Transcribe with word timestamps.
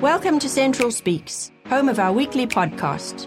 Welcome 0.00 0.38
to 0.38 0.48
Central 0.48 0.92
Speaks, 0.92 1.50
home 1.66 1.88
of 1.88 1.98
our 1.98 2.12
weekly 2.12 2.46
podcast. 2.46 3.26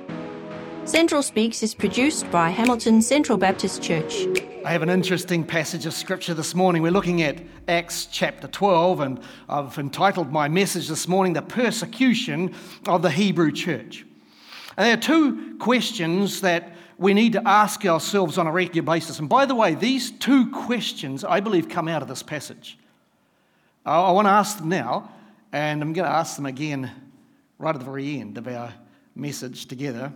Central 0.88 1.22
Speaks 1.22 1.62
is 1.64 1.76
produced 1.76 2.32
by 2.32 2.50
Hamilton 2.50 3.02
Central 3.02 3.38
Baptist 3.38 3.84
Church. 3.84 4.26
I 4.64 4.72
have 4.72 4.82
an 4.82 4.90
interesting 4.90 5.44
passage 5.44 5.86
of 5.86 5.94
scripture 5.94 6.34
this 6.34 6.56
morning. 6.56 6.82
We're 6.82 6.94
looking 6.94 7.24
at 7.24 7.44
Acts 7.68 8.06
chapter 8.06 8.48
12, 8.48 9.02
and 9.02 9.20
I've 9.50 9.78
entitled 9.80 10.32
my 10.32 10.48
message 10.48 10.88
this 10.88 11.10
morning, 11.10 11.34
The 11.34 11.42
Persecution 11.42 12.56
of 12.88 13.02
the 13.02 13.12
Hebrew 13.12 13.52
Church. 13.52 14.06
And 14.78 14.86
there 14.86 14.94
are 14.94 15.02
two 15.02 15.58
questions 15.58 16.40
that 16.40 16.72
we 16.98 17.14
need 17.14 17.34
to 17.34 17.46
ask 17.46 17.86
ourselves 17.86 18.38
on 18.38 18.48
a 18.48 18.52
regular 18.52 18.86
basis. 18.86 19.20
And 19.20 19.28
by 19.28 19.46
the 19.46 19.56
way, 19.56 19.76
these 19.76 20.10
two 20.10 20.50
questions, 20.52 21.26
I 21.26 21.42
believe, 21.42 21.68
come 21.68 21.90
out 21.90 22.02
of 22.02 22.08
this 22.08 22.24
passage. 22.24 22.78
I 23.86 24.12
want 24.12 24.28
to 24.28 24.32
ask 24.32 24.58
them 24.60 24.70
now. 24.70 25.12
And 25.52 25.82
I'm 25.82 25.94
going 25.94 26.08
to 26.08 26.16
ask 26.16 26.36
them 26.36 26.46
again 26.46 26.92
right 27.58 27.76
at 27.76 27.80
the 27.80 27.86
very 27.86 28.20
end 28.20 28.38
of 28.38 28.48
our 28.48 28.74
message 29.16 29.66
together. 29.66 30.14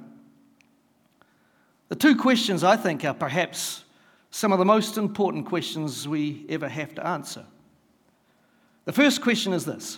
The 1.89 1.95
two 1.95 2.15
questions 2.15 2.63
I 2.63 2.77
think 2.77 3.03
are 3.05 3.13
perhaps 3.13 3.83
some 4.31 4.51
of 4.51 4.59
the 4.59 4.65
most 4.65 4.97
important 4.97 5.45
questions 5.45 6.07
we 6.07 6.45
ever 6.49 6.67
have 6.67 6.95
to 6.95 7.05
answer. 7.05 7.45
The 8.85 8.93
first 8.93 9.21
question 9.21 9.53
is 9.53 9.65
this 9.65 9.97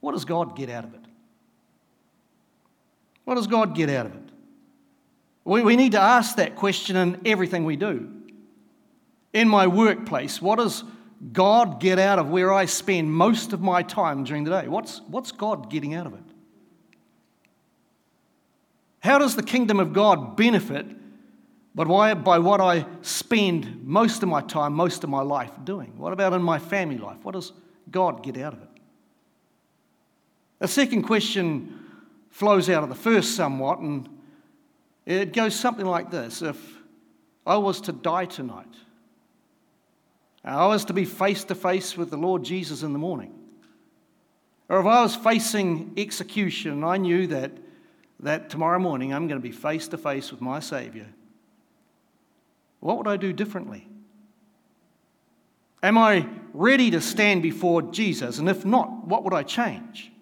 What 0.00 0.12
does 0.12 0.24
God 0.24 0.56
get 0.56 0.70
out 0.70 0.84
of 0.84 0.94
it? 0.94 1.00
What 3.24 3.34
does 3.36 3.46
God 3.46 3.74
get 3.74 3.88
out 3.90 4.06
of 4.06 4.14
it? 4.14 4.22
We, 5.44 5.62
we 5.62 5.76
need 5.76 5.92
to 5.92 6.00
ask 6.00 6.36
that 6.36 6.56
question 6.56 6.96
in 6.96 7.20
everything 7.24 7.64
we 7.64 7.76
do. 7.76 8.10
In 9.32 9.48
my 9.48 9.66
workplace, 9.66 10.42
what 10.42 10.58
does 10.58 10.84
God 11.32 11.80
get 11.80 11.98
out 11.98 12.18
of 12.18 12.30
where 12.30 12.52
I 12.52 12.64
spend 12.64 13.12
most 13.12 13.52
of 13.52 13.60
my 13.60 13.82
time 13.82 14.24
during 14.24 14.44
the 14.44 14.50
day? 14.50 14.68
What's, 14.68 15.00
what's 15.08 15.32
God 15.32 15.70
getting 15.70 15.94
out 15.94 16.06
of 16.06 16.14
it? 16.14 16.24
How 19.00 19.18
does 19.18 19.36
the 19.36 19.42
kingdom 19.42 19.80
of 19.80 19.92
God 19.92 20.36
benefit 20.36 20.86
but 21.74 21.86
why, 21.86 22.14
by 22.14 22.38
what 22.38 22.60
I 22.60 22.84
spend 23.02 23.86
most 23.86 24.22
of 24.22 24.28
my 24.28 24.40
time, 24.40 24.72
most 24.72 25.04
of 25.04 25.10
my 25.10 25.22
life 25.22 25.52
doing? 25.64 25.96
What 25.96 26.12
about 26.12 26.32
in 26.32 26.42
my 26.42 26.58
family 26.58 26.98
life? 26.98 27.18
What 27.22 27.32
does 27.32 27.52
God 27.90 28.22
get 28.22 28.36
out 28.38 28.54
of 28.54 28.62
it? 28.62 28.68
The 30.58 30.68
second 30.68 31.02
question 31.02 31.78
flows 32.30 32.68
out 32.68 32.82
of 32.82 32.88
the 32.88 32.94
first 32.94 33.36
somewhat, 33.36 33.78
and 33.78 34.08
it 35.06 35.32
goes 35.32 35.54
something 35.54 35.86
like 35.86 36.10
this 36.10 36.42
If 36.42 36.58
I 37.46 37.56
was 37.56 37.80
to 37.82 37.92
die 37.92 38.26
tonight, 38.26 38.74
I 40.44 40.66
was 40.66 40.86
to 40.86 40.92
be 40.92 41.04
face 41.04 41.44
to 41.44 41.54
face 41.54 41.96
with 41.96 42.10
the 42.10 42.16
Lord 42.16 42.42
Jesus 42.42 42.82
in 42.82 42.92
the 42.92 42.98
morning. 42.98 43.34
Or 44.68 44.80
if 44.80 44.86
I 44.86 45.02
was 45.02 45.16
facing 45.16 45.92
execution, 45.96 46.84
I 46.84 46.96
knew 46.96 47.26
that, 47.26 47.52
that 48.20 48.50
tomorrow 48.50 48.78
morning 48.78 49.12
I'm 49.12 49.26
going 49.26 49.40
to 49.40 49.46
be 49.46 49.52
face 49.52 49.88
to 49.88 49.98
face 49.98 50.30
with 50.30 50.40
my 50.40 50.60
Savior. 50.60 51.08
What 52.78 52.96
would 52.96 53.08
I 53.08 53.16
do 53.16 53.32
differently? 53.32 53.86
Am 55.82 55.98
I 55.98 56.26
ready 56.52 56.90
to 56.92 57.00
stand 57.00 57.42
before 57.42 57.82
Jesus? 57.82 58.38
And 58.38 58.48
if 58.48 58.64
not, 58.64 59.06
what 59.06 59.24
would 59.24 59.34
I 59.34 59.42
change? 59.42 60.12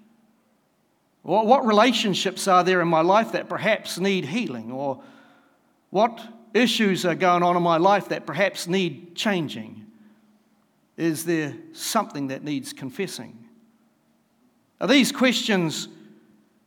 What 1.23 1.67
relationships 1.67 2.49
are 2.49 2.65
there 2.65 2.81
in 2.81 2.89
my 2.89 3.03
life 3.03 3.33
that 3.33 3.49
perhaps 3.49 3.99
need 3.99 4.25
healing? 4.25 4.73
Or 4.73 5.03
what 5.91 6.21
issues 6.55 7.05
are 7.05 7.15
going 7.15 7.43
on 7.43 7.57
in 7.57 7.63
my 7.63 7.77
life 7.77 8.09
that 8.09 8.25
perhaps 8.25 8.67
need 8.67 9.15
changing? 9.15 9.78
Is 10.99 11.25
there 11.25 11.55
something 11.73 12.27
that 12.29 12.43
needs 12.43 12.73
confessing? 12.73 13.39
Now, 14.81 14.89
these 14.89 15.13
questions 15.13 15.87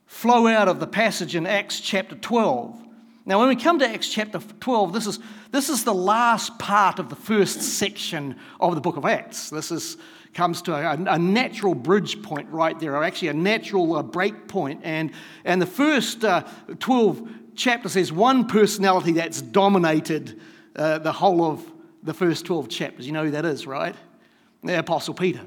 flow 0.05 0.47
out 0.47 0.69
of 0.69 0.79
the 0.79 0.87
passage 0.87 1.35
in 1.35 1.45
Acts 1.45 1.81
chapter 1.81 2.15
12. 2.15 2.81
Now, 3.25 3.39
when 3.39 3.49
we 3.49 3.57
come 3.57 3.77
to 3.79 3.87
Acts 3.87 4.07
chapter 4.07 4.39
12, 4.39 4.93
this 4.93 5.05
is, 5.05 5.19
this 5.51 5.67
is 5.67 5.83
the 5.83 5.93
last 5.93 6.57
part 6.59 6.97
of 6.97 7.09
the 7.09 7.15
first 7.15 7.61
section 7.61 8.37
of 8.61 8.73
the 8.73 8.81
book 8.81 8.95
of 8.95 9.05
Acts. 9.05 9.49
This 9.49 9.69
is, 9.69 9.97
comes 10.33 10.61
to 10.61 10.75
a, 10.75 10.93
a 10.93 11.19
natural 11.19 11.75
bridge 11.75 12.23
point 12.23 12.49
right 12.49 12.79
there, 12.79 12.95
or 12.95 13.03
actually 13.03 13.27
a 13.27 13.33
natural 13.33 13.97
uh, 13.97 14.01
break 14.01 14.47
point. 14.47 14.79
And, 14.83 15.11
and 15.43 15.61
the 15.61 15.65
first 15.65 16.23
uh, 16.23 16.45
12 16.79 17.55
chapters 17.55 17.95
has 17.95 18.13
one 18.13 18.47
personality 18.47 19.11
that's 19.11 19.41
dominated 19.41 20.39
uh, 20.77 20.99
the 20.99 21.11
whole 21.11 21.43
of 21.43 21.69
the 22.01 22.13
first 22.13 22.45
12 22.45 22.69
chapters. 22.69 23.05
You 23.05 23.11
know 23.11 23.25
who 23.25 23.31
that 23.31 23.45
is, 23.45 23.67
right? 23.67 23.95
The 24.63 24.77
Apostle 24.79 25.13
Peter. 25.13 25.41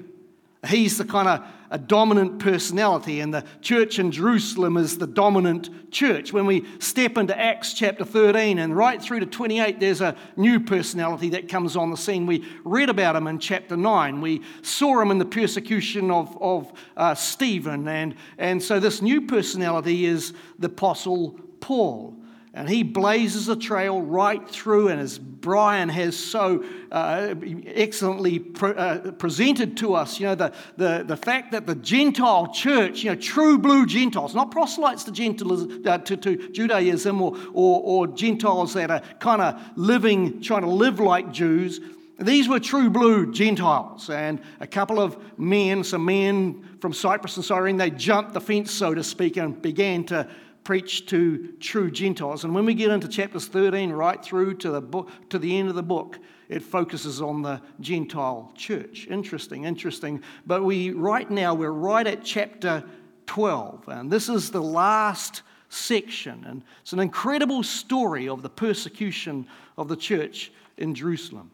He's 0.66 0.96
the 0.96 1.04
kind 1.04 1.28
of 1.28 1.46
a 1.70 1.78
dominant 1.78 2.38
personality, 2.38 3.20
and 3.20 3.34
the 3.34 3.44
church 3.60 3.98
in 3.98 4.12
Jerusalem 4.12 4.76
is 4.76 4.96
the 4.96 5.06
dominant 5.06 5.90
church. 5.90 6.32
When 6.32 6.46
we 6.46 6.64
step 6.78 7.18
into 7.18 7.38
Acts 7.38 7.74
chapter 7.74 8.04
13 8.04 8.58
and 8.58 8.76
right 8.76 9.02
through 9.02 9.20
to 9.20 9.26
28, 9.26 9.80
there's 9.80 10.00
a 10.00 10.16
new 10.36 10.60
personality 10.60 11.30
that 11.30 11.48
comes 11.48 11.76
on 11.76 11.90
the 11.90 11.96
scene. 11.96 12.26
We 12.26 12.46
read 12.64 12.88
about 12.88 13.16
him 13.16 13.26
in 13.26 13.38
chapter 13.40 13.76
9. 13.76 14.20
We 14.20 14.42
saw 14.62 15.00
him 15.00 15.10
in 15.10 15.18
the 15.18 15.24
persecution 15.24 16.10
of, 16.10 16.40
of 16.40 16.72
uh, 16.96 17.14
Stephen, 17.14 17.88
and, 17.88 18.14
and 18.38 18.62
so 18.62 18.78
this 18.78 19.02
new 19.02 19.22
personality 19.22 20.06
is 20.06 20.32
the 20.58 20.68
Apostle 20.68 21.38
Paul. 21.60 22.14
And 22.56 22.68
he 22.68 22.84
blazes 22.84 23.48
a 23.48 23.56
trail 23.56 24.00
right 24.00 24.48
through, 24.48 24.86
and 24.86 25.00
as 25.00 25.18
Brian 25.18 25.88
has 25.88 26.16
so 26.16 26.64
uh, 26.92 27.34
excellently 27.66 28.38
pre- 28.38 28.76
uh, 28.76 29.10
presented 29.10 29.76
to 29.78 29.94
us, 29.94 30.20
you 30.20 30.26
know, 30.26 30.36
the, 30.36 30.52
the, 30.76 31.04
the 31.04 31.16
fact 31.16 31.50
that 31.50 31.66
the 31.66 31.74
Gentile 31.74 32.46
church, 32.52 33.02
you 33.02 33.10
know, 33.10 33.16
true 33.16 33.58
blue 33.58 33.86
Gentiles, 33.86 34.36
not 34.36 34.52
proselytes 34.52 35.02
to, 35.02 35.10
Gentiles, 35.10 35.66
uh, 35.84 35.98
to, 35.98 36.16
to 36.16 36.48
Judaism 36.50 37.20
or, 37.20 37.36
or, 37.52 37.80
or 37.82 38.06
Gentiles 38.06 38.72
that 38.74 38.88
are 38.88 39.02
kind 39.18 39.42
of 39.42 39.60
living, 39.74 40.40
trying 40.40 40.62
to 40.62 40.70
live 40.70 41.00
like 41.00 41.32
Jews, 41.32 41.80
these 42.20 42.48
were 42.48 42.60
true 42.60 42.88
blue 42.88 43.32
Gentiles, 43.32 44.08
and 44.08 44.40
a 44.60 44.66
couple 44.68 45.00
of 45.00 45.18
men, 45.36 45.82
some 45.82 46.04
men 46.04 46.76
from 46.80 46.92
Cyprus 46.92 47.34
and 47.34 47.44
Cyrene, 47.44 47.78
they 47.78 47.90
jumped 47.90 48.32
the 48.32 48.40
fence, 48.40 48.70
so 48.70 48.94
to 48.94 49.02
speak, 49.02 49.36
and 49.36 49.60
began 49.60 50.04
to 50.04 50.28
preach 50.64 51.06
to 51.06 51.52
true 51.60 51.90
Gentiles. 51.90 52.44
And 52.44 52.54
when 52.54 52.64
we 52.64 52.74
get 52.74 52.90
into 52.90 53.06
chapters 53.06 53.46
13 53.46 53.92
right 53.92 54.22
through 54.24 54.54
to 54.54 54.70
the, 54.70 54.80
book, 54.80 55.10
to 55.28 55.38
the 55.38 55.58
end 55.58 55.68
of 55.68 55.74
the 55.74 55.82
book, 55.82 56.18
it 56.48 56.62
focuses 56.62 57.20
on 57.20 57.42
the 57.42 57.60
Gentile 57.80 58.52
church. 58.56 59.06
Interesting, 59.08 59.64
interesting. 59.64 60.22
But 60.46 60.64
we 60.64 60.90
right 60.90 61.30
now 61.30 61.54
we're 61.54 61.70
right 61.70 62.06
at 62.06 62.24
chapter 62.24 62.84
12, 63.26 63.88
and 63.88 64.10
this 64.10 64.28
is 64.28 64.50
the 64.50 64.62
last 64.62 65.42
section. 65.68 66.44
And 66.46 66.62
it's 66.82 66.92
an 66.92 67.00
incredible 67.00 67.62
story 67.62 68.28
of 68.28 68.42
the 68.42 68.50
persecution 68.50 69.46
of 69.76 69.88
the 69.88 69.96
church 69.96 70.52
in 70.76 70.94
Jerusalem. 70.94 71.50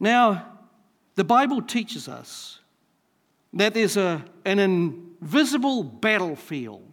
Now, 0.00 0.46
the 1.14 1.24
Bible 1.24 1.62
teaches 1.62 2.08
us 2.08 2.60
that 3.52 3.74
there's 3.74 3.96
a, 3.96 4.24
an 4.44 4.58
invisible 4.58 5.84
battlefield 5.84 6.91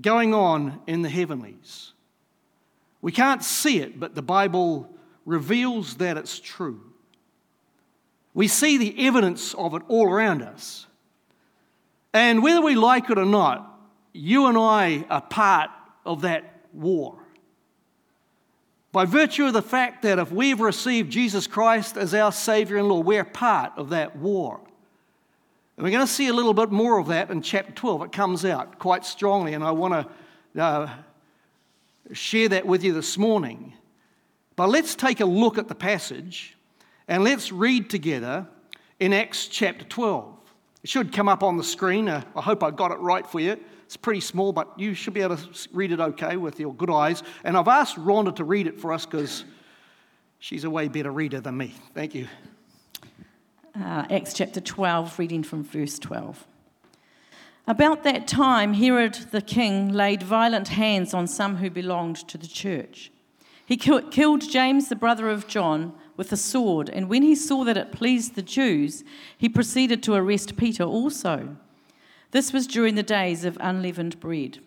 going 0.00 0.34
on 0.34 0.80
in 0.86 1.02
the 1.02 1.08
heavenlies. 1.08 1.92
We 3.00 3.12
can't 3.12 3.44
see 3.44 3.80
it, 3.80 4.00
but 4.00 4.14
the 4.14 4.22
Bible 4.22 4.90
reveals 5.24 5.96
that 5.96 6.16
it's 6.16 6.40
true. 6.40 6.80
We 8.32 8.48
see 8.48 8.78
the 8.78 9.06
evidence 9.06 9.54
of 9.54 9.74
it 9.74 9.82
all 9.88 10.08
around 10.08 10.42
us. 10.42 10.86
And 12.12 12.42
whether 12.42 12.60
we 12.60 12.74
like 12.74 13.10
it 13.10 13.18
or 13.18 13.24
not, 13.24 13.70
you 14.12 14.46
and 14.46 14.56
I 14.56 15.04
are 15.10 15.20
part 15.20 15.70
of 16.04 16.22
that 16.22 16.62
war. 16.72 17.18
By 18.92 19.04
virtue 19.04 19.46
of 19.46 19.52
the 19.52 19.62
fact 19.62 20.02
that 20.02 20.20
if 20.20 20.30
we've 20.30 20.60
received 20.60 21.10
Jesus 21.10 21.48
Christ 21.48 21.96
as 21.96 22.14
our 22.14 22.30
Savior 22.30 22.76
and 22.76 22.88
Lord, 22.88 23.06
we're 23.06 23.24
part 23.24 23.72
of 23.76 23.90
that 23.90 24.16
war. 24.16 24.60
And 25.76 25.84
we're 25.84 25.90
going 25.90 26.06
to 26.06 26.12
see 26.12 26.28
a 26.28 26.32
little 26.32 26.54
bit 26.54 26.70
more 26.70 26.98
of 26.98 27.08
that 27.08 27.30
in 27.30 27.42
chapter 27.42 27.72
12. 27.72 28.02
It 28.02 28.12
comes 28.12 28.44
out 28.44 28.78
quite 28.78 29.04
strongly, 29.04 29.54
and 29.54 29.64
I 29.64 29.72
want 29.72 30.08
to 30.54 30.62
uh, 30.62 30.88
share 32.12 32.48
that 32.50 32.66
with 32.66 32.84
you 32.84 32.92
this 32.92 33.18
morning. 33.18 33.72
But 34.56 34.68
let's 34.68 34.94
take 34.94 35.20
a 35.20 35.24
look 35.24 35.58
at 35.58 35.68
the 35.68 35.74
passage 35.74 36.56
and 37.08 37.24
let's 37.24 37.50
read 37.50 37.90
together 37.90 38.46
in 39.00 39.12
Acts 39.12 39.46
chapter 39.46 39.84
12. 39.84 40.32
It 40.84 40.90
should 40.90 41.12
come 41.12 41.28
up 41.28 41.42
on 41.42 41.56
the 41.56 41.64
screen. 41.64 42.08
Uh, 42.08 42.22
I 42.36 42.40
hope 42.40 42.62
I 42.62 42.70
got 42.70 42.92
it 42.92 42.98
right 42.98 43.26
for 43.26 43.40
you. 43.40 43.58
It's 43.84 43.96
pretty 43.96 44.20
small, 44.20 44.52
but 44.52 44.78
you 44.78 44.94
should 44.94 45.14
be 45.14 45.22
able 45.22 45.36
to 45.36 45.68
read 45.72 45.92
it 45.92 46.00
okay 46.00 46.36
with 46.36 46.60
your 46.60 46.72
good 46.72 46.90
eyes. 46.90 47.22
And 47.42 47.56
I've 47.56 47.68
asked 47.68 47.96
Rhonda 47.96 48.36
to 48.36 48.44
read 48.44 48.66
it 48.66 48.80
for 48.80 48.92
us 48.92 49.04
because 49.04 49.44
she's 50.38 50.64
a 50.64 50.70
way 50.70 50.88
better 50.88 51.10
reader 51.10 51.40
than 51.40 51.56
me. 51.56 51.74
Thank 51.94 52.14
you 52.14 52.28
uh, 53.78 54.06
Acts 54.10 54.34
chapter 54.34 54.60
12, 54.60 55.18
reading 55.18 55.42
from 55.42 55.64
verse 55.64 55.98
12. 55.98 56.46
About 57.66 58.04
that 58.04 58.28
time, 58.28 58.74
Herod 58.74 59.14
the 59.30 59.40
king 59.40 59.92
laid 59.92 60.22
violent 60.22 60.68
hands 60.68 61.14
on 61.14 61.26
some 61.26 61.56
who 61.56 61.70
belonged 61.70 62.16
to 62.28 62.38
the 62.38 62.46
church. 62.46 63.10
He 63.66 63.76
killed 63.76 64.50
James, 64.50 64.88
the 64.88 64.96
brother 64.96 65.30
of 65.30 65.48
John, 65.48 65.94
with 66.16 66.30
a 66.30 66.36
sword, 66.36 66.90
and 66.90 67.08
when 67.08 67.22
he 67.22 67.34
saw 67.34 67.64
that 67.64 67.78
it 67.78 67.90
pleased 67.90 68.34
the 68.34 68.42
Jews, 68.42 69.02
he 69.36 69.48
proceeded 69.48 70.02
to 70.02 70.14
arrest 70.14 70.56
Peter 70.56 70.84
also. 70.84 71.56
This 72.30 72.52
was 72.52 72.66
during 72.66 72.94
the 72.94 73.02
days 73.02 73.44
of 73.44 73.56
unleavened 73.60 74.20
bread. 74.20 74.58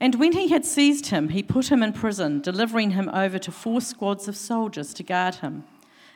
And 0.00 0.14
when 0.14 0.32
he 0.32 0.48
had 0.48 0.64
seized 0.64 1.06
him, 1.06 1.28
he 1.28 1.42
put 1.42 1.70
him 1.70 1.82
in 1.82 1.92
prison, 1.92 2.40
delivering 2.40 2.92
him 2.92 3.10
over 3.10 3.38
to 3.38 3.52
four 3.52 3.82
squads 3.82 4.26
of 4.26 4.36
soldiers 4.36 4.94
to 4.94 5.02
guard 5.02 5.36
him, 5.36 5.64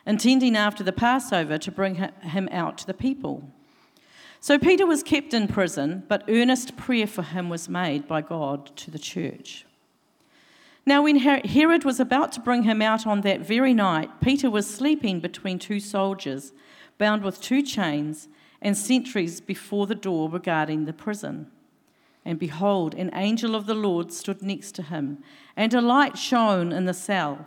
intending 0.06 0.56
after 0.56 0.84
the 0.84 0.92
Passover 0.92 1.58
to 1.58 1.72
bring 1.72 1.94
him 1.94 2.48
out 2.52 2.78
to 2.78 2.86
the 2.86 2.94
people. 2.94 3.50
So 4.40 4.58
Peter 4.58 4.86
was 4.86 5.02
kept 5.02 5.32
in 5.32 5.48
prison, 5.48 6.02
but 6.06 6.24
earnest 6.28 6.76
prayer 6.76 7.06
for 7.06 7.22
him 7.22 7.48
was 7.48 7.68
made 7.68 8.06
by 8.06 8.20
God 8.20 8.76
to 8.76 8.90
the 8.90 8.98
church. 8.98 9.64
Now, 10.86 11.02
when 11.02 11.16
Herod 11.16 11.84
was 11.84 11.98
about 11.98 12.32
to 12.32 12.40
bring 12.40 12.64
him 12.64 12.82
out 12.82 13.06
on 13.06 13.22
that 13.22 13.40
very 13.40 13.72
night, 13.72 14.20
Peter 14.20 14.50
was 14.50 14.68
sleeping 14.68 15.20
between 15.20 15.58
two 15.58 15.80
soldiers, 15.80 16.52
bound 16.98 17.22
with 17.22 17.40
two 17.40 17.62
chains, 17.62 18.28
and 18.60 18.76
sentries 18.76 19.40
before 19.40 19.86
the 19.86 19.94
door 19.94 20.28
regarding 20.28 20.84
the 20.84 20.92
prison. 20.92 21.50
And 22.22 22.38
behold, 22.38 22.94
an 22.94 23.10
angel 23.14 23.54
of 23.54 23.64
the 23.64 23.74
Lord 23.74 24.12
stood 24.12 24.42
next 24.42 24.72
to 24.72 24.82
him, 24.82 25.22
and 25.56 25.72
a 25.72 25.80
light 25.80 26.18
shone 26.18 26.70
in 26.70 26.84
the 26.84 26.94
cell. 26.94 27.46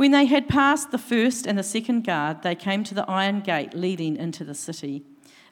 When 0.00 0.12
they 0.12 0.24
had 0.24 0.48
passed 0.48 0.92
the 0.92 0.96
first 0.96 1.46
and 1.46 1.58
the 1.58 1.62
second 1.62 2.04
guard, 2.04 2.40
they 2.40 2.54
came 2.54 2.84
to 2.84 2.94
the 2.94 3.04
iron 3.04 3.42
gate 3.42 3.74
leading 3.74 4.16
into 4.16 4.44
the 4.44 4.54
city. 4.54 5.02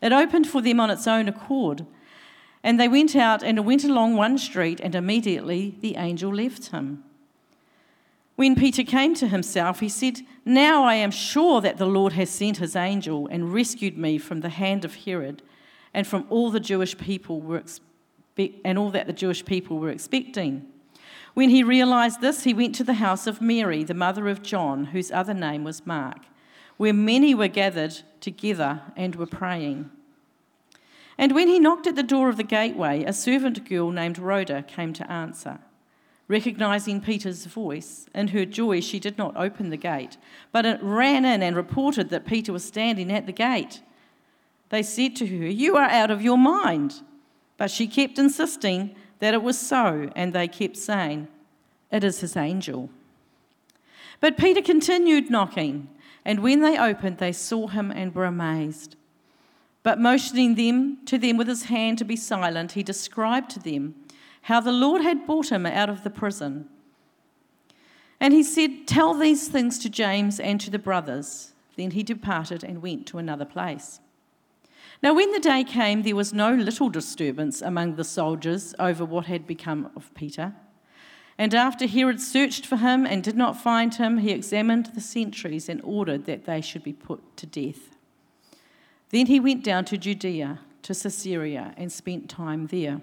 It 0.00 0.10
opened 0.10 0.46
for 0.46 0.62
them 0.62 0.80
on 0.80 0.88
its 0.88 1.06
own 1.06 1.28
accord, 1.28 1.84
and 2.62 2.80
they 2.80 2.88
went 2.88 3.14
out 3.14 3.42
and 3.42 3.66
went 3.66 3.84
along 3.84 4.16
one 4.16 4.38
street, 4.38 4.80
and 4.80 4.94
immediately 4.94 5.76
the 5.82 5.96
angel 5.96 6.34
left 6.34 6.68
him. 6.68 7.04
When 8.36 8.56
Peter 8.56 8.84
came 8.84 9.14
to 9.16 9.28
himself, 9.28 9.80
he 9.80 9.88
said, 9.90 10.22
Now 10.46 10.82
I 10.82 10.94
am 10.94 11.10
sure 11.10 11.60
that 11.60 11.76
the 11.76 11.84
Lord 11.84 12.14
has 12.14 12.30
sent 12.30 12.56
his 12.56 12.74
angel 12.74 13.26
and 13.26 13.52
rescued 13.52 13.98
me 13.98 14.16
from 14.16 14.40
the 14.40 14.48
hand 14.48 14.82
of 14.82 14.94
Herod 15.04 15.42
and 15.92 16.06
from 16.06 16.24
all 16.30 16.50
the 16.50 16.58
Jewish 16.58 16.96
people 16.96 17.42
were 17.42 17.64
and 18.64 18.78
all 18.78 18.90
that 18.92 19.06
the 19.06 19.12
Jewish 19.12 19.44
people 19.44 19.78
were 19.78 19.90
expecting. 19.90 20.64
When 21.38 21.50
he 21.50 21.62
realized 21.62 22.20
this, 22.20 22.42
he 22.42 22.52
went 22.52 22.74
to 22.74 22.82
the 22.82 22.94
house 22.94 23.28
of 23.28 23.40
Mary, 23.40 23.84
the 23.84 23.94
mother 23.94 24.26
of 24.26 24.42
John, 24.42 24.86
whose 24.86 25.12
other 25.12 25.34
name 25.34 25.62
was 25.62 25.86
Mark, 25.86 26.22
where 26.78 26.92
many 26.92 27.32
were 27.32 27.46
gathered 27.46 28.00
together 28.20 28.82
and 28.96 29.14
were 29.14 29.24
praying. 29.24 29.88
And 31.16 31.36
when 31.36 31.46
he 31.46 31.60
knocked 31.60 31.86
at 31.86 31.94
the 31.94 32.02
door 32.02 32.28
of 32.28 32.38
the 32.38 32.42
gateway, 32.42 33.04
a 33.04 33.12
servant 33.12 33.68
girl 33.68 33.92
named 33.92 34.18
Rhoda 34.18 34.64
came 34.64 34.92
to 34.94 35.08
answer. 35.08 35.60
Recognizing 36.26 37.00
Peter's 37.00 37.46
voice, 37.46 38.08
in 38.12 38.26
her 38.26 38.44
joy, 38.44 38.80
she 38.80 38.98
did 38.98 39.16
not 39.16 39.36
open 39.36 39.70
the 39.70 39.76
gate, 39.76 40.16
but 40.50 40.66
it 40.66 40.82
ran 40.82 41.24
in 41.24 41.44
and 41.44 41.54
reported 41.54 42.10
that 42.10 42.26
Peter 42.26 42.52
was 42.52 42.64
standing 42.64 43.12
at 43.12 43.26
the 43.26 43.32
gate. 43.32 43.80
They 44.70 44.82
said 44.82 45.14
to 45.14 45.26
her, 45.28 45.46
You 45.46 45.76
are 45.76 45.88
out 45.88 46.10
of 46.10 46.20
your 46.20 46.36
mind. 46.36 47.00
But 47.58 47.70
she 47.70 47.86
kept 47.86 48.18
insisting 48.18 48.94
that 49.20 49.34
it 49.34 49.42
was 49.42 49.58
so, 49.58 50.10
and 50.14 50.32
they 50.32 50.48
kept 50.48 50.76
saying, 50.76 51.28
It 51.90 52.04
is 52.04 52.20
his 52.20 52.36
angel. 52.36 52.90
But 54.20 54.36
Peter 54.36 54.62
continued 54.62 55.30
knocking, 55.30 55.88
and 56.24 56.40
when 56.40 56.60
they 56.60 56.78
opened, 56.78 57.18
they 57.18 57.32
saw 57.32 57.68
him 57.68 57.90
and 57.90 58.14
were 58.14 58.24
amazed. 58.24 58.96
But 59.82 60.00
motioning 60.00 60.54
them 60.54 60.98
to 61.06 61.18
them 61.18 61.36
with 61.36 61.48
his 61.48 61.64
hand 61.64 61.98
to 61.98 62.04
be 62.04 62.16
silent, 62.16 62.72
he 62.72 62.82
described 62.82 63.50
to 63.50 63.60
them 63.60 63.94
how 64.42 64.60
the 64.60 64.72
Lord 64.72 65.02
had 65.02 65.26
brought 65.26 65.50
him 65.52 65.66
out 65.66 65.88
of 65.88 66.04
the 66.04 66.10
prison. 66.10 66.68
And 68.20 68.34
he 68.34 68.42
said, 68.42 68.86
Tell 68.86 69.14
these 69.14 69.48
things 69.48 69.78
to 69.80 69.88
James 69.88 70.40
and 70.40 70.60
to 70.60 70.70
the 70.70 70.78
brothers. 70.78 71.52
Then 71.76 71.92
he 71.92 72.02
departed 72.02 72.64
and 72.64 72.82
went 72.82 73.06
to 73.06 73.18
another 73.18 73.44
place. 73.44 74.00
Now, 75.02 75.14
when 75.14 75.30
the 75.32 75.38
day 75.38 75.62
came, 75.62 76.02
there 76.02 76.16
was 76.16 76.32
no 76.32 76.52
little 76.52 76.88
disturbance 76.88 77.62
among 77.62 77.94
the 77.94 78.04
soldiers 78.04 78.74
over 78.78 79.04
what 79.04 79.26
had 79.26 79.46
become 79.46 79.90
of 79.94 80.12
Peter. 80.14 80.54
And 81.38 81.54
after 81.54 81.86
Herod 81.86 82.20
searched 82.20 82.66
for 82.66 82.76
him 82.76 83.06
and 83.06 83.22
did 83.22 83.36
not 83.36 83.60
find 83.60 83.94
him, 83.94 84.18
he 84.18 84.32
examined 84.32 84.86
the 84.94 85.00
sentries 85.00 85.68
and 85.68 85.80
ordered 85.84 86.24
that 86.24 86.46
they 86.46 86.60
should 86.60 86.82
be 86.82 86.92
put 86.92 87.36
to 87.36 87.46
death. 87.46 87.94
Then 89.10 89.26
he 89.26 89.38
went 89.38 89.62
down 89.62 89.84
to 89.86 89.96
Judea, 89.96 90.58
to 90.82 90.94
Caesarea, 90.94 91.74
and 91.76 91.92
spent 91.92 92.28
time 92.28 92.66
there. 92.66 93.00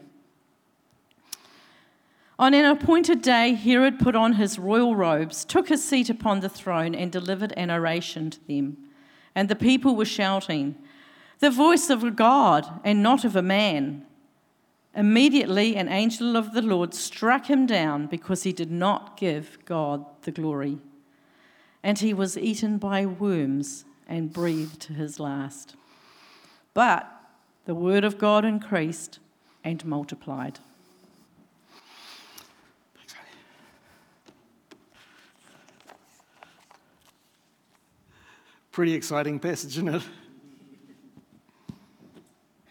On 2.38 2.54
an 2.54 2.66
appointed 2.66 3.22
day, 3.22 3.54
Herod 3.54 4.00
put 4.00 4.18
on 4.18 4.34
his 4.34 4.60
royal 4.60 4.98
robes, 4.98 5.46
took 5.46 5.70
his 5.70 5.82
seat 5.82 6.10
upon 6.10 6.42
the 6.42 6.50
throne, 6.50 6.94
and 6.94 7.10
delivered 7.10 7.54
an 7.56 7.72
oration 7.72 8.30
to 8.32 8.48
them. 8.48 8.76
And 9.34 9.48
the 9.48 9.56
people 9.56 9.96
were 9.96 10.04
shouting, 10.04 10.76
The 11.40 11.50
voice 11.50 11.90
of 11.90 12.04
a 12.04 12.12
God 12.12 12.80
and 12.84 13.04
not 13.04 13.26
of 13.26 13.36
a 13.36 13.42
man. 13.42 14.06
Immediately, 14.96 15.76
an 15.76 15.90
angel 15.90 16.38
of 16.38 16.54
the 16.54 16.62
Lord 16.62 16.94
struck 16.94 17.50
him 17.50 17.66
down 17.66 18.08
because 18.08 18.44
he 18.44 18.54
did 18.54 18.72
not 18.72 19.18
give 19.18 19.58
God 19.66 20.06
the 20.22 20.32
glory. 20.32 20.78
And 21.84 22.00
he 22.00 22.14
was 22.14 22.38
eaten 22.38 22.78
by 22.78 23.06
worms 23.06 23.86
and 24.08 24.32
breathed 24.32 24.86
his 24.86 25.20
last. 25.20 25.76
But 26.74 27.12
the 27.66 27.76
word 27.76 28.04
of 28.04 28.18
God 28.18 28.46
increased 28.46 29.20
and 29.64 29.84
multiplied. 29.86 30.60
Pretty 38.72 38.94
exciting 38.94 39.40
passage, 39.40 39.78
isn't 39.78 39.88
it? 39.88 40.02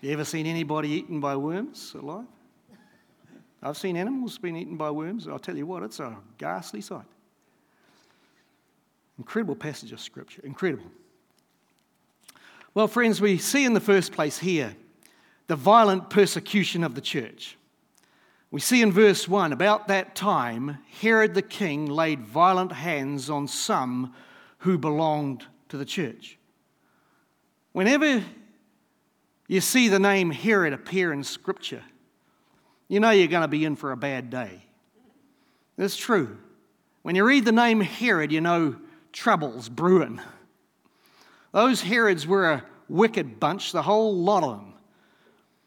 You 0.04 0.10
ever 0.10 0.26
seen 0.26 0.44
anybody 0.44 0.90
eaten 0.90 1.18
by 1.18 1.34
worms 1.34 1.94
alive? 1.98 2.26
I've 3.62 3.78
seen 3.78 3.96
animals 3.96 4.36
being 4.36 4.54
eaten 4.54 4.76
by 4.76 4.90
worms. 4.90 5.26
I'll 5.26 5.38
tell 5.38 5.56
you 5.56 5.64
what, 5.64 5.82
it's 5.82 5.98
a 5.98 6.14
ghastly 6.36 6.82
sight. 6.82 7.06
Incredible 9.16 9.56
passage 9.56 9.92
of 9.92 10.00
Scripture. 10.00 10.42
Incredible. 10.44 10.84
Well, 12.74 12.86
friends, 12.86 13.22
we 13.22 13.38
see 13.38 13.64
in 13.64 13.72
the 13.72 13.80
first 13.80 14.12
place 14.12 14.36
here 14.36 14.76
the 15.46 15.56
violent 15.56 16.10
persecution 16.10 16.84
of 16.84 16.94
the 16.94 17.00
church. 17.00 17.56
We 18.50 18.60
see 18.60 18.82
in 18.82 18.92
verse 18.92 19.26
1 19.26 19.54
about 19.54 19.88
that 19.88 20.14
time, 20.14 20.76
Herod 21.00 21.32
the 21.32 21.40
king 21.40 21.86
laid 21.86 22.20
violent 22.20 22.72
hands 22.72 23.30
on 23.30 23.48
some 23.48 24.12
who 24.58 24.76
belonged 24.76 25.46
to 25.70 25.78
the 25.78 25.86
church. 25.86 26.36
Whenever 27.72 28.22
you 29.46 29.60
see 29.60 29.88
the 29.88 29.98
name 29.98 30.30
Herod 30.30 30.72
appear 30.72 31.12
in 31.12 31.22
Scripture, 31.24 31.82
you 32.88 33.00
know 33.00 33.10
you're 33.10 33.28
going 33.28 33.42
to 33.42 33.48
be 33.48 33.64
in 33.64 33.76
for 33.76 33.92
a 33.92 33.96
bad 33.96 34.30
day. 34.30 34.64
It's 35.76 35.96
true. 35.96 36.38
When 37.02 37.16
you 37.16 37.24
read 37.24 37.44
the 37.44 37.52
name 37.52 37.80
Herod, 37.80 38.32
you 38.32 38.40
know 38.40 38.76
trouble's 39.12 39.68
brewing. 39.68 40.20
Those 41.52 41.82
Herods 41.82 42.26
were 42.26 42.50
a 42.50 42.64
wicked 42.88 43.38
bunch, 43.38 43.72
the 43.72 43.82
whole 43.82 44.14
lot 44.14 44.42
of 44.42 44.58
them. 44.58 44.74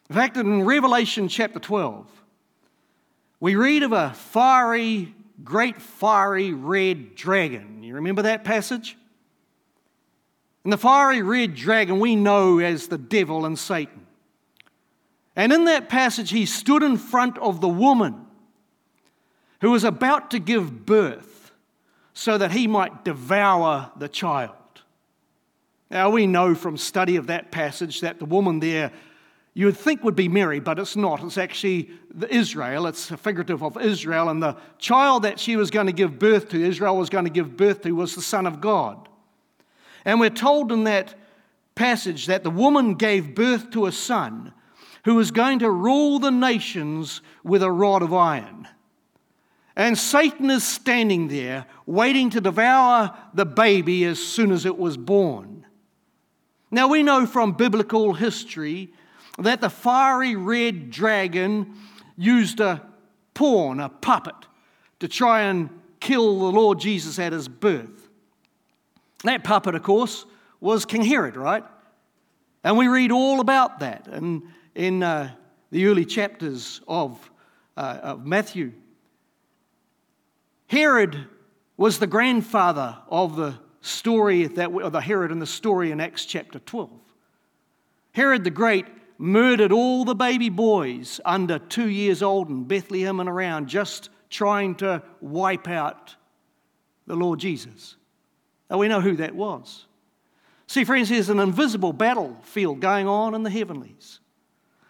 In 0.10 0.16
fact, 0.16 0.38
in 0.38 0.64
Revelation 0.64 1.28
chapter 1.28 1.60
12, 1.60 2.08
we 3.40 3.56
read 3.56 3.84
of 3.84 3.92
a 3.92 4.12
fiery, 4.14 5.14
great 5.44 5.82
fiery 5.82 6.54
red 6.54 7.16
dragon. 7.16 7.84
You 7.84 7.96
remember 7.96 8.24
that 8.24 8.44
passage? 8.44 8.98
And 10.68 10.74
the 10.74 10.78
fiery 10.78 11.22
red 11.22 11.56
dragon 11.56 11.98
we 11.98 12.18
know 12.18 12.60
as 12.60 12.88
the 12.88 12.98
devil 12.98 13.46
and 13.46 13.58
Satan. 13.58 14.06
And 15.34 15.54
in 15.54 15.64
that 15.64 15.88
passage, 15.88 16.32
he 16.32 16.46
stood 16.46 16.84
in 16.84 16.98
front 16.98 17.38
of 17.38 17.62
the 17.62 17.70
woman 17.70 18.26
who 19.62 19.72
was 19.72 19.86
about 19.86 20.30
to 20.32 20.40
give 20.40 20.86
birth 20.86 21.54
so 22.14 22.38
that 22.38 22.52
he 22.52 22.68
might 22.68 23.06
devour 23.06 23.94
the 23.96 24.10
child. 24.10 24.52
Now, 25.90 26.10
we 26.10 26.28
know 26.28 26.54
from 26.54 26.76
study 26.76 27.16
of 27.16 27.28
that 27.28 27.50
passage 27.50 28.02
that 28.02 28.20
the 28.20 28.26
woman 28.26 28.60
there 28.60 28.92
you 29.54 29.68
would 29.68 29.78
think 29.78 30.04
would 30.04 30.18
be 30.18 30.28
Mary, 30.28 30.60
but 30.60 30.80
it's 30.80 30.98
not. 30.98 31.24
It's 31.24 31.38
actually 31.38 31.92
Israel. 32.30 32.88
It's 32.88 33.10
a 33.10 33.16
figurative 33.16 33.64
of 33.64 33.78
Israel. 33.78 34.28
And 34.28 34.44
the 34.44 34.58
child 34.80 35.24
that 35.24 35.40
she 35.40 35.56
was 35.56 35.72
going 35.72 35.88
to 35.88 35.94
give 35.94 36.20
birth 36.20 36.50
to, 36.50 36.62
Israel 36.62 36.98
was 36.98 37.10
going 37.10 37.24
to 37.24 37.32
give 37.32 37.56
birth 37.56 37.84
to, 37.84 37.94
was 37.94 38.16
the 38.16 38.22
Son 38.22 38.46
of 38.46 38.60
God. 38.60 39.08
And 40.08 40.22
we're 40.22 40.30
told 40.30 40.72
in 40.72 40.86
that 40.86 41.16
passage 41.76 42.28
that 42.28 42.44
the 42.44 42.50
woman 42.50 42.94
gave 42.96 43.36
birth 43.36 43.72
to 43.72 43.88
a 43.88 43.92
son 43.92 44.54
who 45.04 45.16
was 45.16 45.32
going 45.32 45.60
to 45.60 45.70
rule 45.70 46.18
the 46.18 46.32
nations 46.32 47.22
with 47.44 47.62
a 47.62 47.70
rod 47.70 48.02
of 48.02 48.14
iron. 48.14 48.70
And 49.76 49.98
Satan 49.98 50.50
is 50.50 50.64
standing 50.64 51.28
there 51.28 51.66
waiting 51.86 52.30
to 52.32 52.42
devour 52.42 53.16
the 53.34 53.46
baby 53.46 54.06
as 54.06 54.18
soon 54.18 54.52
as 54.52 54.66
it 54.66 54.78
was 54.78 54.96
born. 54.96 55.66
Now, 56.72 56.88
we 56.88 57.04
know 57.04 57.26
from 57.26 57.52
biblical 57.52 58.14
history 58.14 58.94
that 59.38 59.60
the 59.60 59.70
fiery 59.70 60.38
red 60.38 60.90
dragon 60.90 61.76
used 62.16 62.62
a 62.62 62.82
pawn, 63.34 63.82
a 63.82 63.90
puppet, 63.90 64.36
to 65.02 65.10
try 65.10 65.42
and 65.42 65.70
kill 66.00 66.40
the 66.40 66.58
Lord 66.58 66.80
Jesus 66.80 67.20
at 67.20 67.34
his 67.34 67.50
birth. 67.50 67.97
That 69.28 69.44
puppet, 69.44 69.76
of 69.76 69.84
course, 69.84 70.26
was 70.62 70.86
King 70.86 71.04
Herod, 71.04 71.36
right? 71.36 71.66
And 72.64 72.78
we 72.78 72.88
read 72.88 73.12
all 73.12 73.42
about 73.42 73.80
that 73.80 74.08
in, 74.08 74.48
in 74.74 75.04
uh, 75.04 75.32
the 75.70 75.88
early 75.88 76.06
chapters 76.06 76.80
of, 76.88 77.30
uh, 77.76 78.00
of 78.04 78.26
Matthew. 78.26 78.72
Herod 80.68 81.28
was 81.76 82.00
the 82.00 82.08
grandfather 82.08 82.98
of 83.10 83.36
the 83.36 83.60
story 83.82 84.48
that 84.48 84.72
of 84.72 84.94
the 84.94 85.02
Herod 85.02 85.32
in 85.34 85.40
the 85.40 85.46
story 85.46 85.92
in 85.92 86.00
Acts 86.00 86.26
chapter 86.26 86.60
12. 86.60 86.90
Herod 88.14 88.46
the 88.46 88.50
Great 88.50 88.86
murdered 89.18 89.74
all 89.74 90.06
the 90.06 90.16
baby 90.16 90.48
boys 90.48 91.20
under 91.26 91.60
two 91.60 91.90
years 91.90 92.24
old 92.24 92.48
in 92.48 92.64
Bethlehem 92.64 93.20
and 93.20 93.28
around, 93.28 93.68
just 93.68 94.10
trying 94.30 94.76
to 94.76 95.04
wipe 95.20 95.68
out 95.68 96.16
the 97.08 97.16
Lord 97.16 97.40
Jesus. 97.40 97.98
Now 98.70 98.78
we 98.78 98.88
know 98.88 99.02
who 99.02 99.16
that 99.18 99.36
was. 99.36 99.86
See, 100.68 100.84
friends, 100.84 101.10
there's 101.10 101.30
an 101.30 101.40
invisible 101.40 101.94
battlefield 101.94 102.82
going 102.82 103.08
on 103.08 103.34
in 103.34 103.44
the 103.44 103.50
heavenlies. 103.50 104.20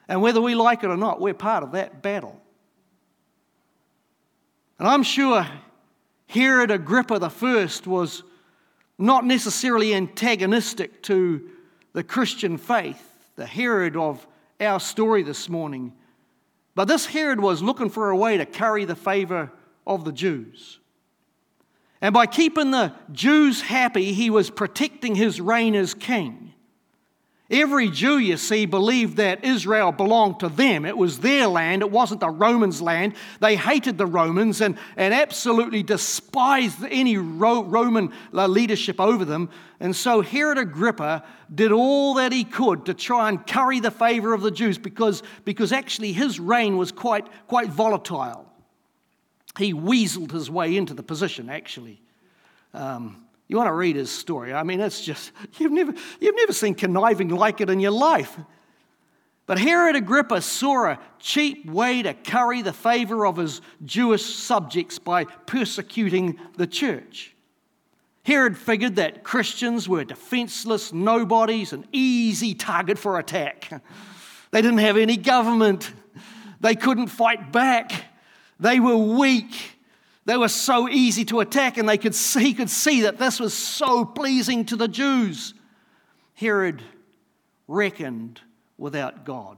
And 0.08 0.22
whether 0.22 0.42
we 0.42 0.56
like 0.56 0.84
it 0.84 0.90
or 0.90 0.98
not, 0.98 1.22
we're 1.22 1.34
part 1.34 1.64
of 1.64 1.74
that 1.74 2.02
battle. 2.02 2.42
And 4.80 4.88
I'm 4.88 5.04
sure 5.04 5.46
Herod 6.28 6.72
Agrippa 6.72 7.16
I 7.16 7.70
was 7.86 8.24
not 8.98 9.26
necessarily 9.26 9.94
antagonistic 9.94 11.04
to 11.04 11.50
the 11.94 12.04
Christian 12.04 12.58
faith, 12.58 13.02
the 13.36 13.46
Herod 13.46 13.96
of 13.96 14.26
our 14.60 14.80
story 14.80 15.24
this 15.24 15.50
morning. 15.50 15.94
But 16.74 16.88
this 16.88 17.06
Herod 17.06 17.40
was 17.40 17.62
looking 17.62 17.90
for 17.90 18.10
a 18.10 18.18
way 18.18 18.38
to 18.38 18.46
curry 18.46 18.86
the 18.86 18.96
favor 18.96 19.52
of 19.86 20.06
the 20.06 20.12
Jews. 20.12 20.80
And 22.02 22.14
by 22.14 22.28
keeping 22.28 22.72
the 22.72 22.94
Jews 23.12 23.62
happy, 23.62 24.14
he 24.14 24.30
was 24.30 24.50
protecting 24.50 25.16
his 25.16 25.42
reign 25.42 25.76
as 25.76 25.94
king. 25.94 26.54
Every 27.50 27.90
Jew, 27.90 28.18
you 28.18 28.36
see, 28.36 28.66
believed 28.66 29.18
that 29.18 29.46
Israel 29.46 29.94
belonged 29.94 30.42
to 30.42 30.50
them. 30.50 30.84
It 30.84 30.98
was 30.98 31.20
their 31.20 31.48
land, 31.48 31.82
it 31.82 31.90
wasn't 31.90 32.20
the 32.20 32.30
Romans' 32.30 32.82
land. 32.82 33.14
They 33.40 33.56
hated 33.56 33.98
the 33.98 34.06
Romans 34.06 34.60
and, 34.60 34.78
and 34.98 35.14
absolutely 35.14 35.82
despised 35.82 36.84
any 36.84 37.16
Ro- 37.16 37.64
Roman 37.64 38.12
uh, 38.34 38.48
leadership 38.48 39.00
over 39.00 39.24
them. 39.24 39.50
And 39.80 39.96
so 39.96 40.20
Herod 40.22 40.58
Agrippa 40.58 41.24
did 41.54 41.72
all 41.72 42.16
that 42.16 42.34
he 42.34 42.44
could 42.44 42.86
to 42.88 42.94
try 42.94 43.30
and 43.30 43.48
curry 43.48 43.80
the 43.80 43.92
favor 43.92 44.34
of 44.34 44.42
the 44.42 44.52
Jews 44.52 44.78
because, 44.78 45.24
because 45.46 45.72
actually 45.72 46.12
his 46.12 46.42
reign 46.42 46.76
was 46.76 46.92
quite, 46.92 47.28
quite 47.48 47.70
volatile. 47.70 48.46
He 49.58 49.74
weaseled 49.74 50.32
his 50.32 50.50
way 50.50 50.78
into 50.78 50.94
the 50.94 51.04
position, 51.04 51.50
actually. 51.50 52.00
Um, 52.74 53.26
you 53.48 53.58
want 53.58 53.68
to 53.68 53.74
read 53.74 53.96
his 53.96 54.12
story. 54.12 54.54
I 54.54 54.64
mean, 54.64 54.80
it's 54.80 55.02
just, 55.02 55.32
you've 55.58 55.72
never, 55.72 55.94
you've 56.20 56.36
never 56.36 56.54
seen 56.54 56.76
conniving 56.76 57.30
like 57.30 57.62
it 57.62 57.70
in 57.70 57.80
your 57.80 57.92
life. 57.92 58.38
But 59.46 59.58
Herod 59.58 59.96
Agrippa 59.96 60.42
saw 60.42 60.88
a 60.88 61.00
cheap 61.20 61.66
way 61.66 62.04
to 62.04 62.14
curry 62.14 62.62
the 62.62 62.74
favor 62.74 63.26
of 63.26 63.38
his 63.38 63.62
Jewish 63.86 64.26
subjects 64.26 65.00
by 65.00 65.24
persecuting 65.24 66.38
the 66.58 66.68
church. 66.68 67.34
Herod 68.24 68.58
figured 68.58 68.98
that 68.98 69.24
Christians 69.24 69.88
were 69.88 70.04
defenseless 70.04 70.92
nobodies, 70.92 71.72
an 71.72 71.86
easy 71.94 72.54
target 72.54 73.00
for 73.00 73.18
attack. 73.20 73.82
They 74.50 74.62
didn't 74.62 74.78
have 74.78 74.96
any 74.96 75.18
government, 75.18 75.92
they 76.62 76.74
couldn't 76.74 77.08
fight 77.08 77.52
back, 77.52 78.06
they 78.60 78.80
were 78.80 78.98
weak. 78.98 79.74
They 80.26 80.38
were 80.38 80.50
so 80.50 80.90
easy 80.90 81.24
to 81.26 81.40
attack, 81.40 81.78
and 81.78 81.88
they 81.88 81.98
could 81.98 82.16
see, 82.16 82.44
he 82.44 82.54
could 82.54 82.70
see 82.70 83.02
that 83.04 83.18
this 83.18 83.40
was 83.40 83.54
so 83.54 84.04
pleasing 84.04 84.66
to 84.66 84.76
the 84.76 84.88
Jews. 84.88 85.54
Herod 86.34 86.84
reckoned 87.68 88.42
without 88.78 89.26
God. 89.26 89.58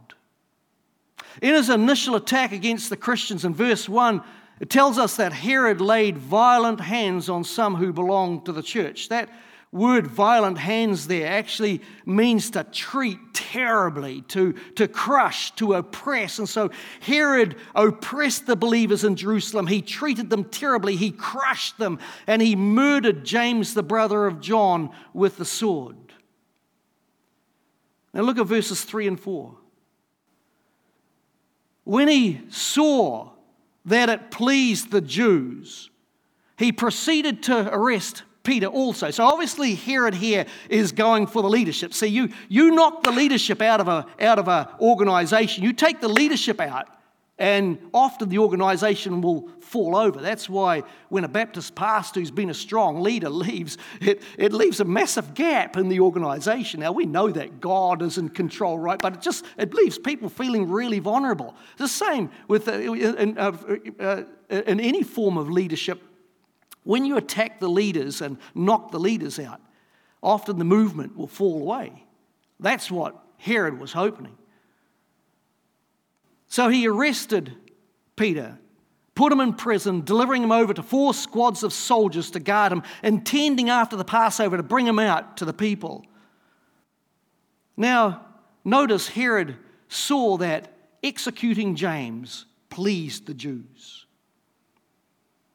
In 1.41 1.53
his 1.53 1.70
initial 1.70 2.15
attack 2.15 2.51
against 2.51 2.89
the 2.89 2.98
Christians 2.98 3.46
in 3.46 3.53
verse 3.53 3.89
1, 3.89 4.24
it 4.60 4.70
tells 4.70 4.98
us 4.98 5.15
that 5.15 5.32
Herod 5.32 5.79
laid 5.79 6.18
violent 6.18 6.82
hands 6.82 7.29
on 7.29 7.44
some 7.44 7.75
who 7.75 7.94
belonged 7.94 8.46
to 8.46 8.51
the 8.51 8.63
church. 8.63 9.10
That 9.10 9.29
word 9.71 10.07
violent 10.07 10.57
hands 10.57 11.07
there 11.07 11.27
actually 11.27 11.81
means 12.05 12.49
to 12.51 12.63
treat 12.63 13.19
terribly, 13.33 14.21
to, 14.23 14.53
to 14.75 14.88
crush, 14.88 15.51
to 15.51 15.73
oppress. 15.73 16.39
And 16.39 16.49
so 16.49 16.71
Herod 17.01 17.55
oppressed 17.75 18.47
the 18.47 18.55
believers 18.55 19.03
in 19.03 19.15
Jerusalem. 19.15 19.67
He 19.67 19.81
treated 19.81 20.29
them 20.29 20.45
terribly, 20.45 20.95
he 20.95 21.11
crushed 21.11 21.77
them, 21.77 21.99
and 22.25 22.41
he 22.41 22.55
murdered 22.55 23.23
James, 23.23 23.73
the 23.73 23.83
brother 23.83 24.25
of 24.25 24.39
John, 24.39 24.89
with 25.13 25.38
the 25.38 25.45
sword. 25.45 25.95
Now 28.13 28.21
look 28.21 28.39
at 28.39 28.47
verses 28.47 28.83
3 28.83 29.07
and 29.07 29.19
4. 29.19 29.55
When 31.83 32.07
he 32.07 32.41
saw 32.49 33.31
that 33.85 34.09
it 34.09 34.31
pleased 34.31 34.91
the 34.91 35.01
Jews, 35.01 35.89
he 36.57 36.71
proceeded 36.71 37.43
to 37.43 37.73
arrest 37.73 38.23
Peter 38.50 38.65
also. 38.65 39.12
So 39.12 39.25
obviously 39.25 39.75
Herod 39.75 40.15
here 40.15 40.48
is 40.72 40.91
going 40.91 41.27
for 41.27 41.44
the 41.44 41.48
leadership. 41.48 41.94
See, 41.94 42.08
you, 42.08 42.29
you 42.48 42.72
knock 42.72 43.03
the 43.03 43.12
leadership 43.12 43.62
out 43.62 43.79
of 43.79 43.88
a 43.88 44.08
out 44.20 44.39
of 44.39 44.48
an 44.48 44.65
organization, 44.82 45.63
you 45.63 45.72
take 45.72 46.01
the 46.01 46.08
leadership 46.08 46.60
out, 46.60 46.88
and 47.38 47.77
often 47.94 48.27
the 48.27 48.39
organization 48.39 49.22
will 49.22 49.50
fall 49.62 49.96
over. 49.96 50.20
That's 50.20 50.50
why 50.50 50.82
when 51.10 51.25
a 51.25 51.27
Baptist 51.27 51.75
pastor 51.75 52.22
who's 52.22 52.32
been 52.32 52.50
a 52.50 52.56
strong 52.56 53.03
leader 53.03 53.29
leaves, 53.46 53.77
it, 54.01 54.24
it 54.36 54.51
leaves 54.51 54.79
a 54.79 54.86
massive 54.86 55.36
gap 55.36 55.77
in 55.77 55.88
the 55.88 56.00
organization. 56.00 56.79
Now 56.79 56.91
we 56.91 57.06
know 57.06 57.29
that 57.29 57.62
God 57.62 58.01
is 58.01 58.18
in 58.18 58.29
control, 58.29 58.79
right? 58.79 59.00
But 59.00 59.13
it 59.13 59.22
just 59.22 59.46
it 59.60 59.75
leaves 59.75 60.00
people 60.00 60.27
feeling 60.27 60.72
really 60.72 60.98
vulnerable. 60.98 61.53
The 61.77 61.88
same 61.88 62.32
with 62.48 62.68
uh, 62.68 62.72
in, 62.72 63.38
uh, 63.38 63.51
uh, 64.00 64.24
in 64.50 64.79
any 64.79 65.03
form 65.03 65.38
of 65.38 65.51
leadership 65.51 66.01
when 66.83 67.05
you 67.05 67.17
attack 67.17 67.59
the 67.59 67.69
leaders 67.69 68.21
and 68.21 68.38
knock 68.55 68.91
the 68.91 69.00
leaders 69.00 69.39
out, 69.39 69.62
often 70.21 70.57
the 70.57 70.65
movement 70.65 71.15
will 71.15 71.27
fall 71.27 71.62
away. 71.62 72.05
That's 72.59 72.89
what 72.91 73.15
Herod 73.38 73.79
was 73.79 73.93
hoping. 73.93 74.36
So 76.48 76.69
he 76.69 76.88
arrested 76.88 77.55
Peter, 78.15 78.57
put 79.15 79.31
him 79.31 79.39
in 79.39 79.53
prison, 79.53 80.01
delivering 80.01 80.43
him 80.43 80.51
over 80.51 80.74
to 80.74 80.83
four 80.83 81.13
squads 81.13 81.63
of 81.63 81.71
soldiers 81.71 82.31
to 82.31 82.39
guard 82.39 82.71
him, 82.71 82.83
intending 83.03 83.69
after 83.69 83.95
the 83.95 84.03
Passover 84.03 84.57
to 84.57 84.63
bring 84.63 84.88
him 84.88 85.00
out 85.00 85.38
to 85.38 85.45
the 85.45 85.53
people. 85.53 86.05
Now, 87.77 88.25
notice 88.65 89.07
Herod 89.09 89.57
saw 89.88 90.38
that 90.38 90.74
executing 91.03 91.75
James 91.75 92.45
pleased 92.69 93.25
the 93.25 93.33
Jews. 93.33 94.05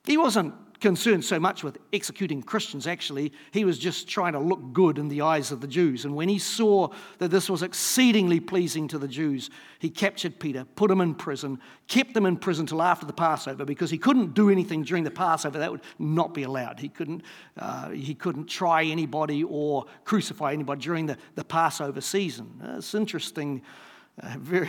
He 0.04 0.16
wasn't 0.16 0.54
concerned 0.84 1.24
so 1.24 1.40
much 1.40 1.64
with 1.64 1.78
executing 1.94 2.42
Christians, 2.42 2.86
actually. 2.86 3.32
He 3.52 3.64
was 3.64 3.78
just 3.78 4.06
trying 4.06 4.34
to 4.34 4.38
look 4.38 4.74
good 4.74 4.98
in 4.98 5.08
the 5.08 5.22
eyes 5.22 5.50
of 5.50 5.62
the 5.62 5.66
Jews. 5.66 6.04
And 6.04 6.14
when 6.14 6.28
he 6.28 6.38
saw 6.38 6.90
that 7.20 7.30
this 7.30 7.48
was 7.48 7.62
exceedingly 7.62 8.38
pleasing 8.38 8.86
to 8.88 8.98
the 8.98 9.08
Jews, 9.08 9.48
he 9.78 9.88
captured 9.88 10.38
Peter, 10.38 10.66
put 10.76 10.90
him 10.90 11.00
in 11.00 11.14
prison, 11.14 11.58
kept 11.88 12.14
him 12.14 12.26
in 12.26 12.36
prison 12.36 12.66
till 12.66 12.82
after 12.82 13.06
the 13.06 13.14
Passover 13.14 13.64
because 13.64 13.90
he 13.90 13.96
couldn't 13.96 14.34
do 14.34 14.50
anything 14.50 14.82
during 14.82 15.04
the 15.04 15.10
Passover. 15.10 15.58
That 15.58 15.70
would 15.70 15.80
not 15.98 16.34
be 16.34 16.42
allowed. 16.42 16.78
He 16.80 16.90
couldn't, 16.90 17.22
uh, 17.56 17.88
he 17.88 18.14
couldn't 18.14 18.48
try 18.48 18.84
anybody 18.84 19.42
or 19.42 19.86
crucify 20.04 20.52
anybody 20.52 20.82
during 20.82 21.06
the, 21.06 21.16
the 21.34 21.44
Passover 21.44 22.02
season. 22.02 22.60
Uh, 22.62 22.76
it's 22.76 22.94
interesting. 22.94 23.62
Uh, 24.22 24.34
very, 24.38 24.68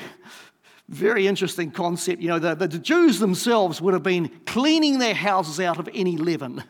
very 0.88 1.28
interesting 1.28 1.72
concept. 1.72 2.22
You 2.22 2.30
know, 2.30 2.40
the, 2.40 2.56
the 2.56 2.68
Jews 2.68 3.20
themselves 3.20 3.82
would 3.82 3.94
have 3.94 4.04
been 4.04 4.30
cleaning 4.46 5.00
their 5.00 5.16
houses 5.16 5.60
out 5.60 5.80
of 5.80 5.90
any 5.94 6.18
leaven. 6.18 6.64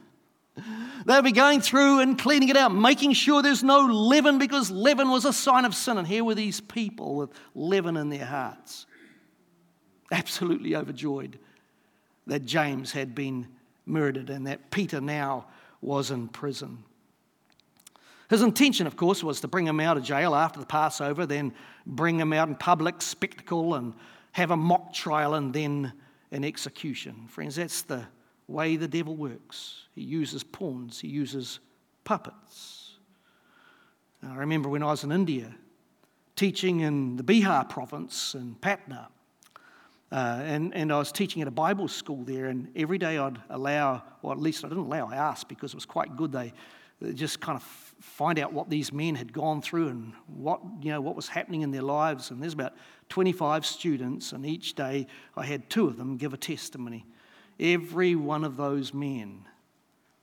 They'd 1.06 1.24
be 1.24 1.34
going 1.34 1.62
through 1.62 2.00
and 2.00 2.18
cleaning 2.18 2.50
it 2.50 2.58
out, 2.58 2.74
making 2.74 3.14
sure 3.14 3.44
there's 3.44 3.64
no 3.64 3.82
leaven 3.82 4.40
because 4.40 4.72
leaven 4.72 5.10
was 5.10 5.26
a 5.26 5.34
sign 5.34 5.64
of 5.64 5.76
sin. 5.76 6.00
And 6.00 6.08
here 6.08 6.24
were 6.24 6.34
these 6.34 6.60
people 6.62 7.16
with 7.16 7.30
leaven 7.54 7.96
in 7.96 8.10
their 8.10 8.26
hearts, 8.26 8.88
absolutely 10.12 10.76
overjoyed 10.76 11.38
that 12.26 12.44
James 12.46 12.92
had 12.92 13.14
been 13.14 13.48
murdered 13.86 14.32
and 14.32 14.48
that 14.48 14.72
Peter 14.72 15.00
now 15.00 15.46
was 15.80 16.10
in 16.10 16.28
prison. 16.28 16.84
His 18.36 18.42
intention, 18.42 18.86
of 18.86 18.98
course, 18.98 19.24
was 19.24 19.40
to 19.40 19.48
bring 19.48 19.66
him 19.66 19.80
out 19.80 19.96
of 19.96 20.04
jail 20.04 20.36
after 20.36 20.60
the 20.60 20.66
Passover, 20.66 21.26
then 21.26 21.54
bring 21.86 22.20
him 22.20 22.34
out 22.34 22.50
in 22.50 22.56
public 22.56 23.02
spectacle 23.02 23.76
and 23.76 23.94
have 24.34 24.52
a 24.52 24.58
mock 24.58 24.94
trial 24.94 25.36
and 25.36 25.54
then 25.54 25.94
an 26.32 26.44
execution. 26.44 27.28
Friends, 27.30 27.56
that's 27.56 27.84
the 27.84 28.06
way 28.50 28.76
the 28.76 28.90
devil 28.90 29.16
works. 29.16 29.84
He 29.96 30.02
uses 30.02 30.44
pawns, 30.44 31.00
he 31.00 31.08
uses 31.08 31.60
puppets. 32.04 32.98
I 34.22 34.36
remember 34.36 34.68
when 34.68 34.84
I 34.84 34.88
was 34.88 35.06
in 35.06 35.14
India 35.14 35.56
teaching 36.36 36.82
in 36.82 37.16
the 37.16 37.24
Bihar 37.24 37.70
province 37.70 38.36
in 38.36 38.56
Patna. 38.56 39.08
Uh, 40.12 40.42
and, 40.44 40.76
and 40.76 40.92
I 40.92 40.98
was 40.98 41.14
teaching 41.14 41.42
at 41.42 41.48
a 41.48 41.52
Bible 41.52 41.88
school 41.88 42.26
there, 42.26 42.48
and 42.48 42.68
every 42.76 42.98
day 42.98 43.18
I'd 43.18 43.40
allow, 43.50 44.04
or 44.22 44.34
at 44.34 44.42
least 44.42 44.66
I 44.66 44.68
didn't 44.68 44.88
allow, 44.88 45.08
I 45.10 45.16
asked 45.16 45.48
because 45.48 45.72
it 45.72 45.78
was 45.78 45.86
quite 45.86 46.18
good. 46.18 46.34
They, 46.34 46.52
they 47.00 47.14
just 47.14 47.40
kind 47.40 47.56
of 47.56 47.85
find 48.00 48.40
out 48.40 48.54
what 48.54 48.70
these 48.70 48.92
men 48.92 49.16
had 49.16 49.34
gone 49.34 49.62
through 49.62 49.88
and 49.88 50.14
what, 50.28 50.62
you 50.82 50.92
know, 50.92 51.02
what 51.02 51.16
was 51.16 51.28
happening 51.28 51.62
in 51.62 51.72
their 51.72 51.82
lives. 51.82 52.32
And 52.32 52.42
there's 52.42 52.54
about 52.54 52.74
25 53.10 53.66
students, 53.66 54.32
and 54.32 54.46
each 54.46 54.76
day 54.76 55.08
I 55.36 55.46
had 55.46 55.70
two 55.70 55.88
of 55.88 55.98
them 55.98 56.18
give 56.18 56.34
a 56.34 56.38
testimony. 56.38 57.06
Every 57.60 58.16
one 58.16 58.44
of 58.44 58.58
those 58.58 58.94
men 58.94 59.46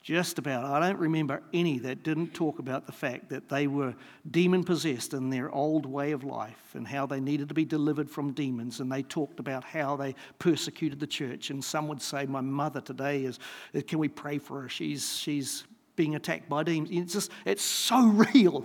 just 0.03 0.39
about. 0.39 0.65
I 0.65 0.81
don't 0.81 0.99
remember 0.99 1.43
any 1.53 1.79
that 1.81 2.03
didn't 2.03 2.35
talk 2.35 2.59
about 2.59 2.87
the 2.87 2.93
fact 2.93 3.29
that 3.29 3.49
they 3.49 3.69
were 3.69 3.95
demon 4.29 4.65
possessed 4.65 5.15
in 5.15 5.31
their 5.31 5.51
old 5.53 5.87
way 5.87 6.11
of 6.11 6.25
life 6.25 6.75
and 6.75 6.87
how 6.87 7.07
they 7.07 7.21
needed 7.21 7.49
to 7.49 7.55
be 7.55 7.65
delivered 7.65 8.11
from 8.11 8.33
demons. 8.33 8.81
And 8.81 8.91
they 8.91 9.05
talked 9.05 9.39
about 9.39 9.63
how 9.63 9.97
they 9.97 10.17
persecuted 10.41 10.99
the 10.99 11.07
church. 11.07 11.51
And 11.51 11.65
some 11.65 11.87
would 11.87 12.03
say, 12.03 12.27
My 12.27 12.41
mother 12.41 12.81
today 12.81 13.25
is, 13.25 13.39
can 13.87 14.01
we 14.01 14.09
pray 14.09 14.39
for 14.39 14.63
her? 14.63 14.69
She's, 14.69 15.17
she's 15.17 15.65
being 15.97 16.15
attacked 16.15 16.49
by 16.49 16.63
demons. 16.63 16.91
It's 16.91 17.13
just, 17.13 17.31
it's 17.45 17.63
so 17.63 18.07
real. 18.35 18.65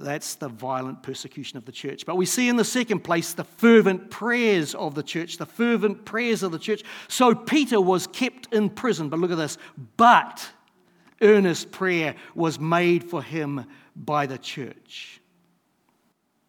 That's 0.00 0.34
the 0.34 0.48
violent 0.48 1.02
persecution 1.02 1.56
of 1.56 1.64
the 1.64 1.72
church. 1.72 2.04
But 2.04 2.16
we 2.16 2.26
see 2.26 2.48
in 2.48 2.56
the 2.56 2.64
second 2.64 3.00
place 3.00 3.32
the 3.32 3.44
fervent 3.44 4.10
prayers 4.10 4.74
of 4.74 4.94
the 4.94 5.02
church, 5.02 5.38
the 5.38 5.46
fervent 5.46 6.04
prayers 6.04 6.42
of 6.42 6.52
the 6.52 6.58
church. 6.58 6.82
So 7.08 7.34
Peter 7.34 7.80
was 7.80 8.06
kept 8.06 8.52
in 8.52 8.70
prison, 8.70 9.08
but 9.08 9.20
look 9.20 9.30
at 9.30 9.38
this. 9.38 9.56
But 9.96 10.50
earnest 11.22 11.70
prayer 11.70 12.16
was 12.34 12.58
made 12.58 13.04
for 13.04 13.22
him 13.22 13.66
by 13.94 14.26
the 14.26 14.38
church. 14.38 15.20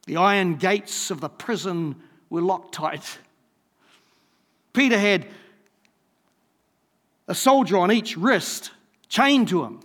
The 0.08 0.18
iron 0.18 0.56
gates 0.56 1.12
of 1.12 1.22
the 1.22 1.30
prison 1.30 1.96
were 2.30 2.42
locked 2.42 2.74
tight. 2.74 3.20
Peter 4.74 5.00
had 5.00 5.28
a 7.28 7.36
soldier 7.36 7.78
on 7.78 7.92
each 7.92 8.18
wrist 8.18 8.72
chained 9.08 9.48
to 9.50 9.64
him. 9.64 9.80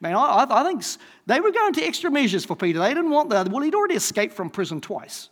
Man, 0.00 0.14
I, 0.16 0.46
I 0.48 0.64
think 0.64 0.82
they 1.26 1.40
were 1.40 1.52
going 1.52 1.72
to 1.74 1.82
extra 1.82 2.10
measures 2.10 2.44
for 2.44 2.56
Peter. 2.56 2.78
They 2.78 2.88
didn't 2.88 3.10
want 3.10 3.30
that. 3.30 3.48
Well, 3.48 3.62
he'd 3.62 3.74
already 3.74 3.94
escaped 3.94 4.34
from 4.34 4.50
prison 4.50 4.80
twice. 4.80 5.30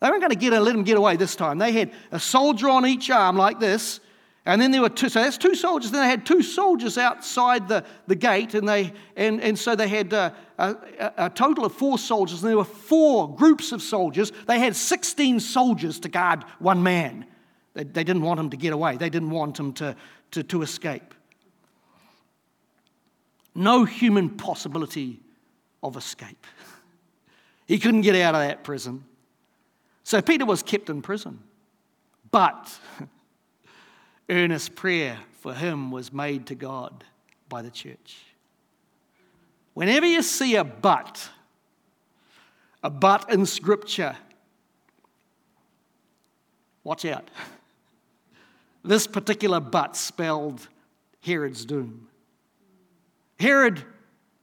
They 0.00 0.08
weren't 0.08 0.20
going 0.20 0.30
to 0.30 0.36
get, 0.36 0.52
let 0.52 0.74
him 0.74 0.84
get 0.84 0.96
away 0.96 1.16
this 1.16 1.36
time. 1.36 1.58
They 1.58 1.72
had 1.72 1.92
a 2.10 2.20
soldier 2.20 2.68
on 2.70 2.86
each 2.86 3.10
arm 3.10 3.36
like 3.36 3.60
this, 3.60 4.00
and 4.46 4.60
then 4.60 4.70
there 4.70 4.80
were 4.80 4.88
two. 4.88 5.10
So 5.10 5.20
that's 5.22 5.36
two 5.36 5.54
soldiers. 5.54 5.90
Then 5.90 6.00
they 6.02 6.08
had 6.08 6.24
two 6.24 6.42
soldiers 6.42 6.96
outside 6.96 7.68
the, 7.68 7.84
the 8.06 8.14
gate, 8.14 8.54
and, 8.54 8.66
they, 8.66 8.92
and, 9.14 9.42
and 9.42 9.58
so 9.58 9.76
they 9.76 9.88
had 9.88 10.14
uh, 10.14 10.30
a, 10.58 10.76
a, 11.18 11.30
total 11.30 11.66
of 11.66 11.74
four 11.74 11.98
soldiers, 11.98 12.42
and 12.42 12.48
there 12.48 12.56
were 12.56 12.64
four 12.64 13.34
groups 13.34 13.72
of 13.72 13.82
soldiers. 13.82 14.32
They 14.46 14.58
had 14.58 14.74
16 14.74 15.40
soldiers 15.40 16.00
to 16.00 16.08
guard 16.08 16.44
one 16.58 16.82
man. 16.82 17.26
They, 17.74 17.84
they 17.84 18.04
didn't 18.04 18.22
want 18.22 18.40
him 18.40 18.50
to 18.50 18.56
get 18.56 18.72
away, 18.72 18.96
they 18.96 19.10
didn't 19.10 19.30
want 19.30 19.58
him 19.58 19.72
to, 19.74 19.96
to, 20.32 20.42
to 20.42 20.62
escape 20.62 21.14
no 23.54 23.84
human 23.84 24.30
possibility 24.30 25.20
of 25.82 25.96
escape. 25.96 26.46
He 27.66 27.78
couldn't 27.78 28.00
get 28.00 28.16
out 28.16 28.34
of 28.34 28.40
that 28.40 28.64
prison. 28.64 29.04
So 30.02 30.20
Peter 30.20 30.44
was 30.44 30.60
kept 30.60 30.90
in 30.90 31.02
prison. 31.02 31.38
But 32.32 32.76
earnest 34.28 34.74
prayer 34.74 35.16
for 35.38 35.54
him 35.54 35.92
was 35.92 36.12
made 36.12 36.46
to 36.48 36.56
God 36.56 37.04
by 37.48 37.62
the 37.62 37.70
church. 37.70 38.24
Whenever 39.74 40.04
you 40.04 40.20
see 40.22 40.56
a 40.56 40.64
but, 40.64 41.30
a 42.82 42.90
but 42.90 43.32
in 43.32 43.46
Scripture, 43.46 44.16
watch 46.82 47.04
out. 47.04 47.30
This 48.82 49.06
particular 49.06 49.60
but 49.60 49.96
spelled 49.96 50.68
Herod's 51.20 51.64
doom. 51.64 52.08
Herod 53.38 53.82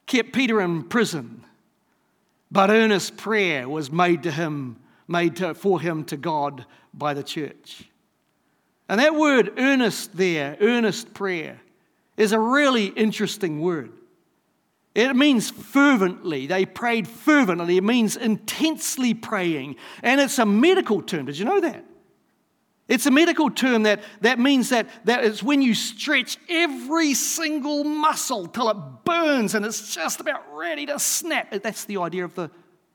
kept 0.05 0.33
Peter 0.33 0.61
in 0.61 0.83
prison, 0.83 1.43
but 2.51 2.69
earnest 2.69 3.17
prayer 3.17 3.67
was 3.67 3.91
made 3.91 4.23
to 4.23 4.31
him, 4.31 4.77
made 5.07 5.35
to, 5.37 5.53
for 5.53 5.79
him 5.79 6.03
to 6.05 6.17
God 6.17 6.65
by 6.93 7.13
the 7.13 7.23
church. 7.23 7.83
And 8.89 8.99
that 8.99 9.15
word 9.15 9.53
earnest 9.57 10.15
there, 10.15 10.57
earnest 10.61 11.13
prayer, 11.13 11.59
is 12.15 12.31
a 12.31 12.39
really 12.39 12.87
interesting 12.87 13.61
word. 13.61 13.91
It 14.95 15.15
means 15.15 15.51
fervently. 15.51 16.47
They 16.47 16.65
prayed 16.65 17.07
fervently. 17.07 17.77
It 17.77 17.83
means 17.83 18.17
intensely 18.17 19.13
praying. 19.13 19.75
And 20.01 20.19
it's 20.19 20.39
a 20.39 20.45
medical 20.45 21.03
term. 21.03 21.27
Did 21.27 21.37
you 21.37 21.45
know 21.45 21.59
that? 21.59 21.85
It's 22.87 23.05
a 23.05 23.11
medical 23.11 23.49
term 23.49 23.83
that, 23.83 24.01
that 24.21 24.39
means 24.39 24.69
that, 24.69 24.87
that 25.05 25.25
it's 25.25 25.43
when 25.43 25.61
you 25.61 25.73
stretch 25.73 26.37
every 26.47 27.13
single 27.13 27.83
muscle 27.83 28.47
till 28.47 28.69
it 28.69 28.77
burns 29.03 29.55
and 29.55 29.65
it's 29.65 29.93
just 29.93 30.21
about 30.21 30.43
ready 30.53 30.85
to 30.85 30.97
snap. 30.97 31.51
That's 31.51 31.83
the 31.83 31.97
idea 31.97 32.23
of 32.23 32.33
the, 32.35 32.49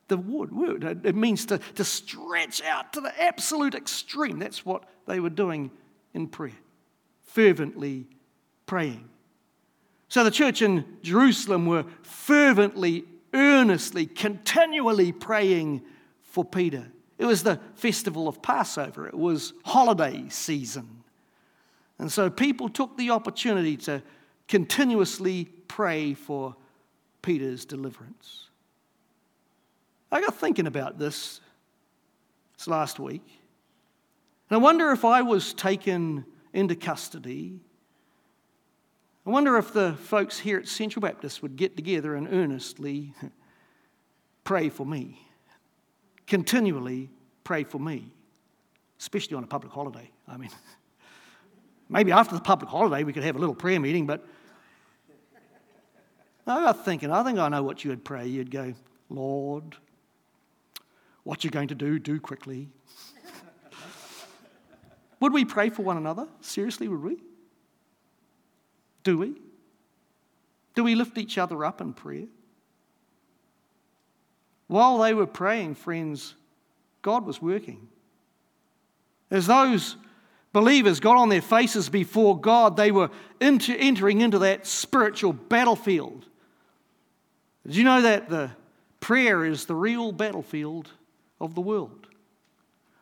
the 0.08 0.16
word. 0.16 1.04
It 1.04 1.14
means 1.14 1.44
to, 1.46 1.58
to 1.58 1.84
stretch 1.84 2.62
out 2.62 2.94
to 2.94 3.02
the 3.02 3.22
absolute 3.22 3.74
extreme. 3.74 4.38
That's 4.38 4.64
what 4.64 4.84
they 5.06 5.20
were 5.20 5.30
doing 5.30 5.70
in 6.14 6.28
prayer, 6.28 6.52
fervently 7.24 8.06
praying. 8.64 9.10
So 10.08 10.24
the 10.24 10.30
church 10.30 10.62
in 10.62 10.84
Jerusalem 11.02 11.66
were 11.66 11.84
fervently, 12.02 13.04
earnestly, 13.34 14.06
continually 14.06 15.12
praying 15.12 15.82
for 16.22 16.44
Peter. 16.46 16.90
It 17.22 17.26
was 17.26 17.44
the 17.44 17.60
festival 17.76 18.26
of 18.26 18.42
Passover, 18.42 19.06
it 19.06 19.16
was 19.16 19.52
holiday 19.64 20.24
season. 20.28 21.04
And 22.00 22.10
so 22.10 22.28
people 22.28 22.68
took 22.68 22.96
the 22.96 23.10
opportunity 23.10 23.76
to 23.76 24.02
continuously 24.48 25.44
pray 25.68 26.14
for 26.14 26.56
Peter's 27.22 27.64
deliverance. 27.64 28.48
I 30.10 30.20
got 30.20 30.34
thinking 30.34 30.66
about 30.66 30.98
this 30.98 31.40
this 32.58 32.66
last 32.66 32.98
week. 32.98 33.22
And 34.50 34.56
I 34.56 34.60
wonder 34.60 34.90
if 34.90 35.04
I 35.04 35.22
was 35.22 35.54
taken 35.54 36.24
into 36.52 36.74
custody. 36.74 37.60
I 39.24 39.30
wonder 39.30 39.58
if 39.58 39.72
the 39.72 39.92
folks 39.92 40.40
here 40.40 40.58
at 40.58 40.66
Central 40.66 41.02
Baptist 41.02 41.40
would 41.40 41.54
get 41.54 41.76
together 41.76 42.16
and 42.16 42.26
earnestly 42.32 43.14
pray 44.42 44.70
for 44.70 44.84
me 44.84 45.28
continually 46.26 47.10
pray 47.44 47.64
for 47.64 47.78
me, 47.78 48.10
especially 48.98 49.36
on 49.36 49.44
a 49.44 49.46
public 49.46 49.72
holiday. 49.72 50.10
I 50.28 50.36
mean, 50.36 50.50
maybe 51.88 52.12
after 52.12 52.34
the 52.34 52.40
public 52.40 52.70
holiday 52.70 53.04
we 53.04 53.12
could 53.12 53.24
have 53.24 53.36
a 53.36 53.38
little 53.38 53.54
prayer 53.54 53.80
meeting, 53.80 54.06
but 54.06 54.24
I 56.46 56.60
got 56.60 56.84
thinking, 56.84 57.10
I 57.10 57.22
think 57.22 57.38
I 57.38 57.48
know 57.48 57.62
what 57.62 57.84
you 57.84 57.90
would 57.90 58.04
pray. 58.04 58.26
You'd 58.26 58.50
go, 58.50 58.74
Lord, 59.08 59.76
what 61.22 61.44
you're 61.44 61.52
going 61.52 61.68
to 61.68 61.74
do, 61.74 61.98
do 61.98 62.18
quickly. 62.18 62.68
would 65.20 65.32
we 65.32 65.44
pray 65.44 65.70
for 65.70 65.82
one 65.82 65.96
another? 65.96 66.26
Seriously, 66.40 66.88
would 66.88 67.02
we? 67.02 67.22
Do 69.04 69.18
we? 69.18 69.34
Do 70.74 70.84
we 70.84 70.94
lift 70.94 71.18
each 71.18 71.38
other 71.38 71.64
up 71.64 71.80
in 71.80 71.92
prayer? 71.92 72.26
While 74.72 74.96
they 75.00 75.12
were 75.12 75.26
praying, 75.26 75.74
friends, 75.74 76.34
God 77.02 77.26
was 77.26 77.42
working. 77.42 77.88
As 79.30 79.46
those 79.46 79.98
believers 80.54 80.98
got 80.98 81.18
on 81.18 81.28
their 81.28 81.42
faces 81.42 81.90
before 81.90 82.40
God, 82.40 82.78
they 82.78 82.90
were 82.90 83.10
into, 83.38 83.76
entering 83.76 84.22
into 84.22 84.38
that 84.38 84.66
spiritual 84.66 85.34
battlefield. 85.34 86.24
Did 87.66 87.76
you 87.76 87.84
know 87.84 88.00
that 88.00 88.30
the 88.30 88.50
prayer 88.98 89.44
is 89.44 89.66
the 89.66 89.74
real 89.74 90.10
battlefield 90.10 90.88
of 91.38 91.54
the 91.54 91.60
world? 91.60 92.06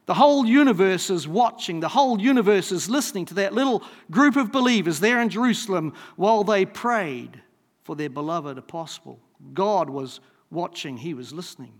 The 0.06 0.14
whole 0.14 0.44
universe 0.44 1.09
is 1.09 1.28
watching, 1.28 1.78
the 1.78 1.88
whole 1.88 2.20
universe 2.20 2.72
is 2.72 2.90
listening 2.90 3.26
to 3.26 3.35
that 3.35 3.54
little 3.54 3.85
group 4.11 4.35
of 4.35 4.50
believers 4.50 4.98
there 4.98 5.22
in 5.22 5.28
Jerusalem 5.28 5.94
while 6.16 6.42
they 6.42 6.66
prayed 6.66 7.40
for 7.85 7.94
their 7.94 8.11
beloved 8.11 8.59
apostle. 8.59 9.20
God 9.54 9.88
was 9.88 10.18
watching, 10.50 10.96
he 10.96 11.14
was 11.14 11.32
listening. 11.32 11.72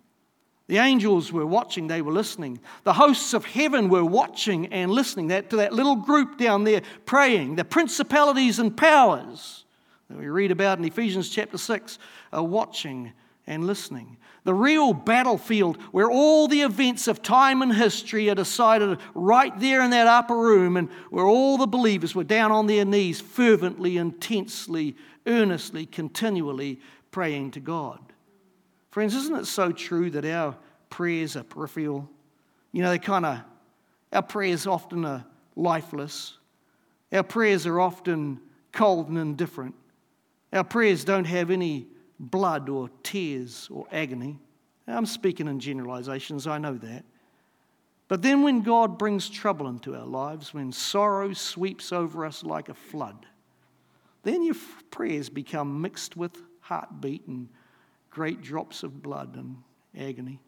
The 0.71 0.79
angels 0.79 1.33
were 1.33 1.47
watching, 1.47 1.89
they 1.89 2.01
were 2.01 2.13
listening. 2.13 2.61
The 2.85 2.93
hosts 2.93 3.35
of 3.35 3.45
heaven 3.45 3.89
were 3.89 4.05
watching 4.05 4.73
and 4.73 4.93
listening 4.93 5.27
that, 5.29 5.51
to 5.51 5.57
that 5.57 5.73
little 5.73 5.97
group 5.97 6.39
down 6.39 6.63
there 6.63 6.83
praying. 7.07 7.57
The 7.57 7.65
principalities 7.65 8.61
and 8.61 8.77
powers, 8.77 9.65
that 10.09 10.17
we 10.17 10.29
read 10.29 10.53
about 10.53 10.79
in 10.79 10.85
Ephesians 10.85 11.29
chapter 11.29 11.59
6 11.59 11.99
are 12.33 12.45
watching 12.45 13.13
and 13.49 13.67
listening. 13.67 14.17
The 14.45 14.55
real 14.55 14.93
battlefield 14.93 15.77
where 15.91 16.09
all 16.09 16.47
the 16.47 16.63
events 16.63 17.09
of 17.09 17.21
time 17.21 17.63
and 17.63 17.75
history 17.75 18.31
are 18.31 18.37
decided 18.37 18.99
right 19.13 19.59
there 19.59 19.83
in 19.83 19.91
that 19.91 20.07
upper 20.07 20.37
room 20.37 20.77
and 20.77 20.89
where 21.11 21.27
all 21.27 21.59
the 21.59 21.67
believers 21.67 22.15
were 22.15 22.23
down 22.23 22.53
on 22.53 22.69
their 22.69 22.85
knees, 22.85 23.21
fervently, 23.21 23.97
intensely, 23.97 24.97
earnestly, 25.27 25.85
continually 25.85 26.81
praying 27.11 27.51
to 27.51 27.61
God. 27.61 27.99
Friends, 28.91 29.15
isn't 29.15 29.37
it 29.37 29.47
so 29.47 29.71
true 29.71 30.11
that 30.11 30.25
our 30.25 30.57
prayers 30.89 31.37
are 31.37 31.45
peripheral? 31.45 32.09
You 32.73 32.83
know, 32.83 32.91
they 32.91 32.99
kind 32.99 33.25
of, 33.25 33.41
our 34.13 34.23
prayers 34.23 34.67
often 34.67 35.05
are 35.05 35.25
lifeless. 35.55 36.37
Our 37.13 37.23
prayers 37.23 37.67
are 37.67 37.81
often 37.81 38.41
cold 38.73 39.09
and 39.09 39.19
indifferent. 39.19 39.75
Our 40.53 40.65
prayers 40.65 41.05
don't 41.05 41.27
have 41.27 41.51
any 41.51 41.87
blood 42.19 42.69
or 42.69 42.91
tears 43.03 43.69
or 43.71 43.87
agony. 43.93 44.39
I'm 44.87 45.07
speaking 45.07 45.47
in 45.47 45.61
generalizations, 45.61 46.47
I 46.47 46.59
know 46.59 46.75
that. 46.75 47.05
But 48.09 48.23
then 48.23 48.43
when 48.43 48.63
God 48.63 48.99
brings 48.99 49.31
trouble 49.31 49.69
into 49.69 49.95
our 49.95 50.05
lives, 50.05 50.53
when 50.53 50.73
sorrow 50.73 51.33
sweeps 51.33 51.93
over 51.93 52.27
us 52.27 52.43
like 52.43 52.69
a 52.69 52.75
flood, 52.75 53.27
then 54.25 54.43
your 54.43 54.57
prayers 54.91 55.29
become 55.29 55.81
mixed 55.81 56.17
with 56.17 56.37
heartbeat 56.61 57.27
and 57.29 57.49
great 58.11 58.43
drops 58.43 58.83
of 58.83 59.03
blood 59.03 59.37
and 59.37 59.57
agony. 59.99 60.41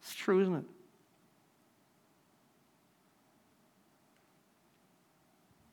It's 0.00 0.14
true, 0.14 0.40
isn't 0.40 0.54
it? 0.54 0.64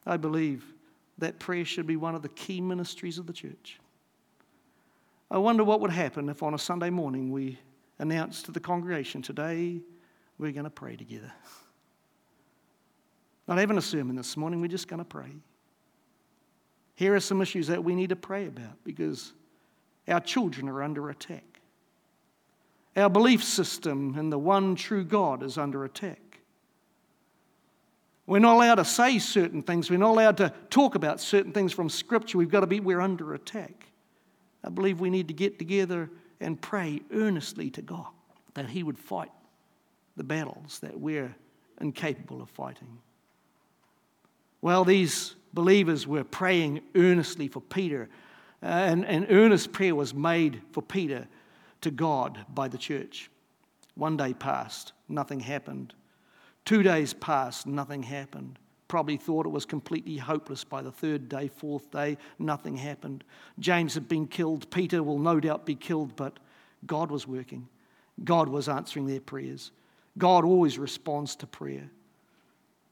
I 0.06 0.18
believe 0.18 0.64
that 1.20 1.40
prayer 1.40 1.66
should 1.66 1.86
be 1.86 1.96
one 1.96 2.16
of 2.16 2.22
the 2.22 2.30
key 2.30 2.62
ministries 2.62 3.18
of 3.18 3.28
the 3.28 3.34
church. 3.34 3.80
I 5.30 5.38
wonder 5.38 5.64
what 5.64 5.82
would 5.82 5.92
happen 5.92 6.30
if 6.30 6.42
on 6.42 6.54
a 6.54 6.60
Sunday 6.60 6.90
morning 6.90 7.32
we 7.32 7.60
announced 8.00 8.46
to 8.46 8.52
the 8.52 8.60
congregation, 8.60 9.22
today 9.22 9.82
we're 10.38 10.52
going 10.52 10.64
to 10.64 10.70
pray 10.70 10.96
together. 10.96 11.32
Not 13.48 13.58
having 13.58 13.78
a 13.78 13.82
sermon 13.82 14.16
this 14.16 14.38
morning, 14.38 14.62
we're 14.62 14.68
just 14.68 14.88
going 14.88 15.00
to 15.00 15.06
pray. 15.06 15.32
Here 16.96 17.14
are 17.14 17.20
some 17.20 17.42
issues 17.42 17.68
that 17.68 17.84
we 17.84 17.96
need 17.96 18.10
to 18.10 18.16
pray 18.16 18.48
about 18.48 18.84
because 18.84 19.34
our 20.10 20.20
children 20.20 20.68
are 20.68 20.84
under 20.84 21.10
attack. 21.10 21.44
Our 22.96 23.10
belief 23.10 23.44
system 23.44 24.18
in 24.18 24.30
the 24.30 24.40
one 24.40 24.76
true 24.76 25.04
God 25.04 25.44
is 25.44 25.58
under 25.58 25.86
attack. 25.86 26.20
We're 28.26 28.40
not 28.40 28.56
allowed 28.56 28.76
to 28.76 28.86
say 28.86 29.18
certain 29.20 29.64
things. 29.64 29.90
We're 29.90 29.98
not 29.98 30.12
allowed 30.12 30.38
to 30.38 30.54
talk 30.70 30.96
about 30.96 31.20
certain 31.20 31.52
things 31.52 31.74
from 31.74 31.90
Scripture. 31.90 32.38
We've 32.38 32.52
got 32.52 32.60
to 32.60 32.68
be, 32.68 32.80
we're 32.80 33.02
under 33.02 33.34
attack. 33.34 33.88
I 34.64 34.70
believe 34.70 35.00
we 35.00 35.10
need 35.10 35.30
to 35.30 35.34
get 35.34 35.58
together 35.58 36.12
and 36.40 36.62
pray 36.62 37.02
earnestly 37.12 37.70
to 37.72 37.82
God 37.82 38.08
that 38.54 38.70
He 38.70 38.84
would 38.84 39.00
fight 39.00 39.32
the 40.16 40.24
battles 40.24 40.80
that 40.80 41.00
we're 41.00 41.34
incapable 41.82 42.42
of 42.42 42.50
fighting. 42.50 43.00
Well, 44.62 44.84
these 44.84 45.36
believers 45.54 46.06
were 46.06 46.24
praying 46.24 46.82
earnestly 46.96 47.48
for 47.48 47.62
Peter, 47.62 48.10
uh, 48.62 48.66
and, 48.66 49.06
and 49.06 49.28
earnest 49.30 49.72
prayer 49.72 49.96
was 49.96 50.14
made 50.14 50.62
for 50.72 50.82
Peter 50.82 51.28
to 51.82 51.92
God 51.92 52.46
by 52.54 52.68
the 52.68 52.78
church. 52.78 53.30
One 53.96 54.18
day 54.18 54.34
passed, 54.34 54.94
nothing 55.08 55.40
happened. 55.40 55.94
Two 56.66 56.84
days 56.84 57.14
passed, 57.14 57.66
nothing 57.66 58.04
happened 58.04 58.60
probably 58.90 59.16
thought 59.16 59.46
it 59.46 59.50
was 59.50 59.66
completely 59.66 60.18
hopeless 60.18 60.66
by 60.66 60.82
the 60.82 60.92
third 60.92 61.30
day, 61.30 61.48
fourth 61.48 61.90
day, 61.92 62.18
nothing 62.40 62.76
happened. 62.76 63.24
James 63.60 63.94
had 63.94 64.10
been 64.10 64.28
killed. 64.28 64.70
Peter 64.72 65.02
will 65.02 65.20
no 65.20 65.40
doubt 65.40 65.66
be 65.66 65.76
killed, 65.76 66.18
but 66.18 66.38
God 66.86 67.10
was 67.10 67.26
working. 67.26 67.70
God 68.22 68.50
was 68.50 68.68
answering 68.68 69.06
their 69.06 69.22
prayers. 69.22 69.72
God 70.18 70.44
always 70.44 70.78
responds 70.78 71.38
to 71.38 71.48
prayer. 71.48 71.90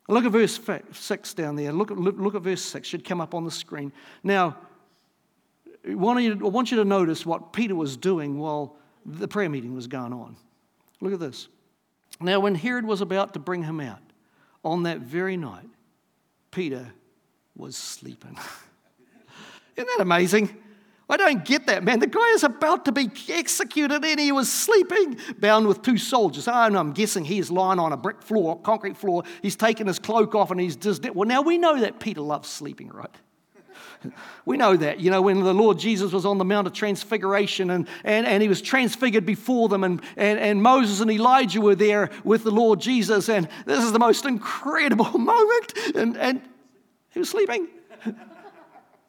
Look 0.08 0.24
at 0.24 0.32
verse 0.32 0.58
6 0.94 1.34
down 1.34 1.58
there. 1.58 1.74
Look 1.74 1.92
at, 1.92 1.98
look, 1.98 2.36
at 2.36 2.42
verse 2.42 2.62
6. 2.62 2.88
Should 2.88 3.04
come 3.04 3.20
up 3.20 3.34
on 3.34 3.44
the 3.44 3.52
screen. 3.52 3.92
Now, 4.24 4.56
I 5.88 5.94
want, 5.96 6.22
you, 6.22 6.78
to 6.78 6.86
notice 6.86 7.26
what 7.26 7.54
Peter 7.54 7.76
was 7.76 7.96
doing 7.96 8.38
while 8.38 8.76
the 9.06 9.28
prayer 9.28 9.50
meeting 9.50 9.74
was 9.74 9.88
going 9.88 10.12
on. 10.12 10.36
Look 11.00 11.14
at 11.14 11.20
this. 11.20 11.48
Now, 12.20 12.40
when 12.40 12.56
Herod 12.56 12.86
was 12.86 13.02
about 13.02 13.34
to 13.34 13.40
bring 13.40 13.64
him 13.64 13.80
out 13.80 14.02
on 14.66 14.84
that 14.84 15.00
very 15.00 15.38
night, 15.38 15.70
Peter 16.52 16.92
was 17.56 17.78
sleeping. 17.78 18.38
Isn't 19.78 19.88
that 19.88 20.02
amazing? 20.02 20.56
I 21.10 21.16
don't 21.16 21.46
get 21.46 21.68
that, 21.68 21.86
man. 21.86 22.00
The 22.00 22.08
guy 22.08 22.30
is 22.32 22.44
about 22.44 22.84
to 22.86 22.92
be 22.92 23.10
executed 23.30 24.04
and 24.04 24.20
he 24.20 24.34
was 24.34 24.52
sleeping, 24.52 25.18
bound 25.40 25.68
with 25.68 25.82
two 25.82 25.98
soldiers. 25.98 26.50
Oh, 26.50 26.52
I'm 26.52 26.92
guessing 26.92 27.24
he's 27.24 27.50
lying 27.50 27.80
on 27.80 27.94
a 27.94 27.98
brick 27.98 28.22
floor, 28.22 28.60
concrete 28.60 28.98
floor. 28.98 29.24
He's 29.42 29.56
taken 29.56 29.88
his 29.88 30.00
cloak 30.00 30.36
off 30.36 30.52
and 30.52 30.60
he's 30.60 30.76
just. 30.76 31.10
Well, 31.16 31.28
now 31.28 31.42
we 31.42 31.58
know 31.58 31.80
that 31.80 32.02
Peter 32.02 32.20
loves 32.20 32.50
sleeping, 32.50 32.90
right? 32.90 33.16
We 34.46 34.58
know 34.58 34.78
that. 34.78 35.00
You 35.00 35.12
know, 35.12 35.22
when 35.22 35.42
the 35.42 35.54
Lord 35.54 35.80
Jesus 35.80 36.12
was 36.12 36.26
on 36.26 36.38
the 36.38 36.46
Mount 36.46 36.68
of 36.68 36.74
Transfiguration 36.74 37.70
and, 37.70 37.88
and, 38.04 38.26
and 38.26 38.42
he 38.42 38.50
was 38.50 38.62
transfigured 38.62 39.26
before 39.26 39.70
them, 39.70 39.84
and, 39.84 40.02
and, 40.16 40.40
and 40.40 40.62
Moses 40.62 41.02
and 41.02 41.12
Elijah 41.12 41.62
were 41.62 41.76
there 41.76 42.10
with 42.24 42.44
the 42.44 42.52
Lord 42.52 42.80
Jesus, 42.80 43.30
and 43.30 43.48
this 43.66 43.84
is 43.84 43.92
the 43.92 44.00
most 44.00 44.26
incredible 44.26 45.06
moment. 45.18 45.74
And, 45.96 46.18
and 46.18 46.42
he 47.10 47.20
was 47.20 47.30
sleeping. 47.30 47.68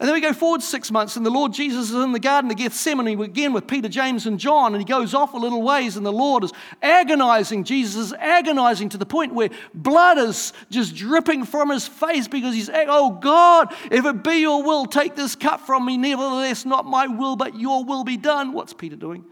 And 0.01 0.07
then 0.07 0.15
we 0.15 0.21
go 0.21 0.33
forward 0.33 0.63
six 0.63 0.93
months, 0.93 1.17
and 1.17 1.27
the 1.27 1.31
Lord 1.31 1.53
Jesus 1.53 1.91
is 1.91 1.97
in 1.97 2.13
the 2.13 2.21
Garden 2.21 2.49
of 2.53 2.57
Gethsemane 2.57 3.21
again 3.21 3.53
with 3.53 3.67
Peter, 3.67 3.89
James, 3.89 4.27
and 4.27 4.39
John, 4.39 4.73
and 4.73 4.81
he 4.81 4.85
goes 4.85 5.13
off 5.13 5.35
a 5.35 5.37
little 5.37 5.61
ways, 5.61 5.97
and 5.97 6.07
the 6.07 6.13
Lord 6.13 6.45
is 6.45 6.53
agonizing. 6.81 7.65
Jesus 7.65 7.97
is 7.97 8.13
agonizing 8.13 8.91
to 8.91 8.97
the 8.97 9.05
point 9.05 9.35
where 9.35 9.51
blood 9.75 10.17
is 10.19 10.53
just 10.71 10.95
dripping 10.95 11.45
from 11.45 11.71
his 11.71 11.89
face 11.89 12.29
because 12.29 12.55
he's, 12.55 12.71
oh 12.73 13.11
God, 13.11 13.75
if 13.91 14.07
it 14.07 14.23
be 14.23 14.37
your 14.37 14.63
will, 14.63 14.87
take 14.87 15.17
this 15.17 15.35
cup 15.35 15.63
from 15.63 15.85
me. 15.85 15.97
Nevertheless, 15.97 16.65
not 16.65 16.87
my 16.87 17.09
will, 17.09 17.35
but 17.35 17.59
your 17.59 17.85
will 17.85 18.05
be 18.05 18.17
done. 18.17 18.53
What's 18.53 18.73
Peter 18.73 18.95
doing? 18.95 19.25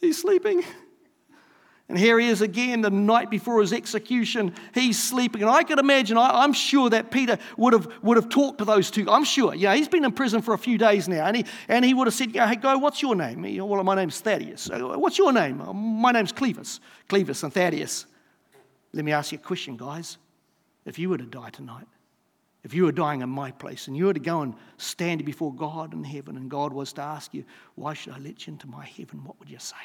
He's 0.00 0.20
sleeping. 0.20 0.62
And 1.92 2.00
here 2.00 2.18
he 2.18 2.28
is 2.28 2.40
again 2.40 2.80
the 2.80 2.88
night 2.88 3.28
before 3.28 3.60
his 3.60 3.70
execution. 3.70 4.54
He's 4.72 4.98
sleeping. 4.98 5.42
And 5.42 5.50
I 5.50 5.62
could 5.62 5.78
imagine, 5.78 6.16
I, 6.16 6.42
am 6.42 6.54
sure 6.54 6.88
that 6.88 7.10
Peter 7.10 7.36
would 7.58 7.74
have, 7.74 7.86
would 8.00 8.16
have 8.16 8.30
talked 8.30 8.60
to 8.60 8.64
those 8.64 8.90
two. 8.90 9.10
I'm 9.10 9.24
sure. 9.24 9.54
Yeah, 9.54 9.74
he's 9.74 9.88
been 9.88 10.06
in 10.06 10.12
prison 10.12 10.40
for 10.40 10.54
a 10.54 10.58
few 10.58 10.78
days 10.78 11.06
now. 11.06 11.26
And 11.26 11.36
he, 11.36 11.44
and 11.68 11.84
he 11.84 11.92
would 11.92 12.06
have 12.06 12.14
said, 12.14 12.34
Hey, 12.34 12.56
go, 12.56 12.78
what's 12.78 13.02
your 13.02 13.14
name? 13.14 13.42
Well, 13.68 13.84
my 13.84 13.94
name's 13.94 14.18
Thaddeus. 14.20 14.70
What's 14.72 15.18
your 15.18 15.34
name? 15.34 15.60
Uh, 15.60 15.74
my 15.74 16.12
name's 16.12 16.32
Clevis. 16.32 16.80
Clevis 17.10 17.44
and 17.44 17.52
Thaddeus. 17.52 18.06
Let 18.94 19.04
me 19.04 19.12
ask 19.12 19.30
you 19.30 19.36
a 19.36 19.42
question, 19.42 19.76
guys. 19.76 20.16
If 20.86 20.98
you 20.98 21.10
were 21.10 21.18
to 21.18 21.26
die 21.26 21.50
tonight, 21.50 21.88
if 22.64 22.72
you 22.72 22.84
were 22.84 22.92
dying 22.92 23.20
in 23.20 23.28
my 23.28 23.50
place 23.50 23.86
and 23.86 23.94
you 23.94 24.06
were 24.06 24.14
to 24.14 24.20
go 24.20 24.40
and 24.40 24.54
stand 24.78 25.26
before 25.26 25.54
God 25.54 25.92
in 25.92 26.04
heaven 26.04 26.38
and 26.38 26.50
God 26.50 26.72
was 26.72 26.94
to 26.94 27.02
ask 27.02 27.34
you, 27.34 27.44
Why 27.74 27.92
should 27.92 28.14
I 28.14 28.18
let 28.18 28.46
you 28.46 28.54
into 28.54 28.66
my 28.66 28.86
heaven? 28.86 29.24
What 29.24 29.38
would 29.40 29.50
you 29.50 29.58
say? 29.58 29.76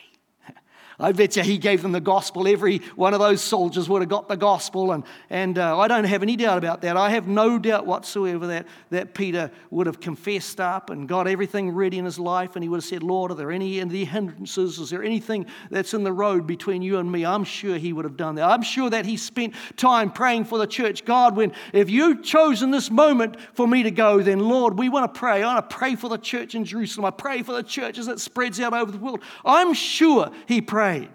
I 0.99 1.11
bet 1.11 1.35
you 1.35 1.43
he 1.43 1.59
gave 1.59 1.83
them 1.83 1.91
the 1.91 2.01
gospel. 2.01 2.47
Every 2.47 2.79
one 2.95 3.13
of 3.13 3.19
those 3.19 3.39
soldiers 3.39 3.87
would 3.87 4.01
have 4.01 4.09
got 4.09 4.27
the 4.27 4.35
gospel. 4.35 4.93
And, 4.93 5.03
and 5.29 5.59
uh, 5.59 5.77
I 5.77 5.87
don't 5.87 6.05
have 6.05 6.23
any 6.23 6.35
doubt 6.35 6.57
about 6.57 6.81
that. 6.81 6.97
I 6.97 7.11
have 7.11 7.27
no 7.27 7.59
doubt 7.59 7.85
whatsoever 7.85 8.47
that, 8.47 8.65
that 8.89 9.13
Peter 9.13 9.51
would 9.69 9.85
have 9.85 9.99
confessed 9.99 10.59
up 10.59 10.89
and 10.89 11.07
got 11.07 11.27
everything 11.27 11.69
ready 11.69 11.99
in 11.99 12.05
his 12.05 12.17
life. 12.17 12.55
And 12.55 12.63
he 12.63 12.69
would 12.69 12.77
have 12.77 12.83
said, 12.83 13.03
Lord, 13.03 13.31
are 13.31 13.35
there 13.35 13.51
any, 13.51 13.79
any 13.79 14.05
hindrances? 14.05 14.79
Is 14.79 14.89
there 14.89 15.03
anything 15.03 15.45
that's 15.69 15.93
in 15.93 16.03
the 16.03 16.11
road 16.11 16.47
between 16.47 16.81
you 16.81 16.97
and 16.97 17.11
me? 17.11 17.23
I'm 17.23 17.43
sure 17.43 17.77
he 17.77 17.93
would 17.93 18.05
have 18.05 18.17
done 18.17 18.33
that. 18.35 18.49
I'm 18.49 18.63
sure 18.63 18.89
that 18.89 19.05
he 19.05 19.17
spent 19.17 19.53
time 19.75 20.11
praying 20.11 20.45
for 20.45 20.57
the 20.57 20.67
church. 20.67 21.05
God, 21.05 21.35
when 21.35 21.53
if 21.73 21.91
you've 21.91 22.23
chosen 22.23 22.71
this 22.71 22.89
moment 22.89 23.37
for 23.53 23.67
me 23.67 23.83
to 23.83 23.91
go, 23.91 24.23
then 24.23 24.39
Lord, 24.39 24.79
we 24.79 24.89
want 24.89 25.13
to 25.13 25.19
pray. 25.19 25.43
I 25.43 25.53
want 25.53 25.69
to 25.69 25.75
pray 25.75 25.95
for 25.95 26.09
the 26.09 26.17
church 26.17 26.55
in 26.55 26.65
Jerusalem. 26.65 27.05
I 27.05 27.11
pray 27.11 27.43
for 27.43 27.53
the 27.53 27.61
church 27.61 27.99
as 27.99 28.07
it 28.07 28.19
spreads 28.19 28.59
out 28.59 28.73
over 28.73 28.91
the 28.91 28.97
world. 28.97 29.21
I'm 29.45 29.75
sure 29.75 30.31
he 30.47 30.59
prayed. 30.67 31.09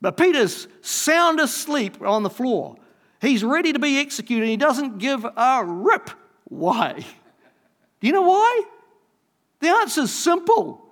But 0.00 0.16
Peter's 0.16 0.68
sound 0.82 1.40
asleep 1.40 2.02
on 2.02 2.22
the 2.22 2.30
floor. 2.30 2.76
He's 3.20 3.42
ready 3.42 3.72
to 3.72 3.78
be 3.78 3.98
executed. 3.98 4.46
He 4.46 4.56
doesn't 4.56 4.98
give 4.98 5.24
a 5.24 5.62
rip. 5.64 6.10
Why? 6.44 6.94
Do 8.00 8.06
you 8.06 8.12
know 8.12 8.22
why? 8.22 8.62
The 9.60 9.68
answer's 9.68 10.10
simple. 10.10 10.86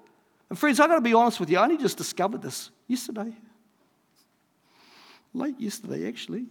And 0.49 0.59
friends, 0.59 0.81
I've 0.81 0.89
got 0.89 0.97
to 0.97 1.03
be 1.03 1.15
honest 1.15 1.41
with 1.41 1.51
you. 1.51 1.59
I 1.59 1.65
only 1.65 1.77
just 1.77 1.99
discovered 1.99 2.43
this 2.43 2.71
yesterday. 2.87 3.35
Late 5.35 5.59
yesterday, 5.61 6.09
actually. 6.09 6.47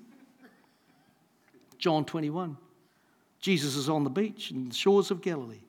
John 1.78 2.06
21. 2.06 2.58
Jesus 3.40 3.76
is 3.76 3.90
on 3.90 4.04
the 4.04 4.10
beach 4.10 4.52
in 4.52 4.70
the 4.70 4.76
shores 4.76 5.10
of 5.10 5.22
Galilee. 5.22 5.64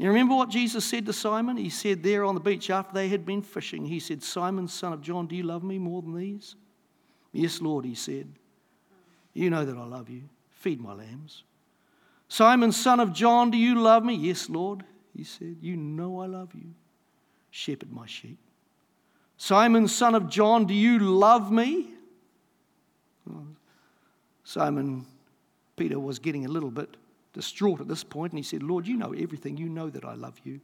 You 0.00 0.08
remember 0.08 0.34
what 0.34 0.48
Jesus 0.48 0.86
said 0.86 1.04
to 1.06 1.12
Simon? 1.12 1.58
He 1.58 1.68
said 1.68 2.02
there 2.02 2.24
on 2.24 2.34
the 2.34 2.40
beach 2.40 2.70
after 2.70 2.94
they 2.94 3.08
had 3.08 3.26
been 3.26 3.42
fishing, 3.42 3.84
He 3.84 4.00
said, 4.00 4.22
Simon, 4.22 4.66
son 4.66 4.94
of 4.94 5.02
John, 5.02 5.26
do 5.26 5.36
you 5.36 5.42
love 5.42 5.62
me 5.62 5.78
more 5.78 6.00
than 6.00 6.14
these? 6.14 6.56
Yes, 7.32 7.60
Lord, 7.60 7.84
he 7.84 7.94
said. 7.94 8.26
You 9.34 9.50
know 9.50 9.62
that 9.62 9.76
I 9.76 9.84
love 9.84 10.08
you. 10.08 10.22
Feed 10.52 10.80
my 10.80 10.94
lambs. 10.94 11.44
Simon, 12.28 12.72
son 12.72 12.98
of 12.98 13.12
John, 13.12 13.50
do 13.50 13.58
you 13.58 13.74
love 13.74 14.02
me? 14.02 14.14
Yes, 14.14 14.48
Lord, 14.48 14.84
he 15.14 15.22
said. 15.22 15.58
You 15.60 15.76
know 15.76 16.20
I 16.20 16.26
love 16.26 16.54
you. 16.54 16.72
Shepherd 17.50 17.92
my 17.92 18.06
sheep. 18.06 18.38
Simon, 19.36 19.86
son 19.86 20.14
of 20.14 20.30
John, 20.30 20.64
do 20.64 20.72
you 20.72 20.98
love 20.98 21.52
me? 21.52 21.90
Simon 24.44 25.04
Peter 25.76 26.00
was 26.00 26.18
getting 26.18 26.46
a 26.46 26.48
little 26.48 26.70
bit 26.70 26.96
distraught 27.32 27.80
at 27.80 27.88
this 27.88 28.04
point, 28.04 28.32
and 28.32 28.38
he 28.38 28.42
said, 28.42 28.62
Lord, 28.62 28.86
you 28.86 28.96
know 28.96 29.12
everything. 29.12 29.56
You 29.56 29.68
know 29.68 29.90
that 29.90 30.04
I 30.04 30.14
love 30.14 30.40
you. 30.44 30.60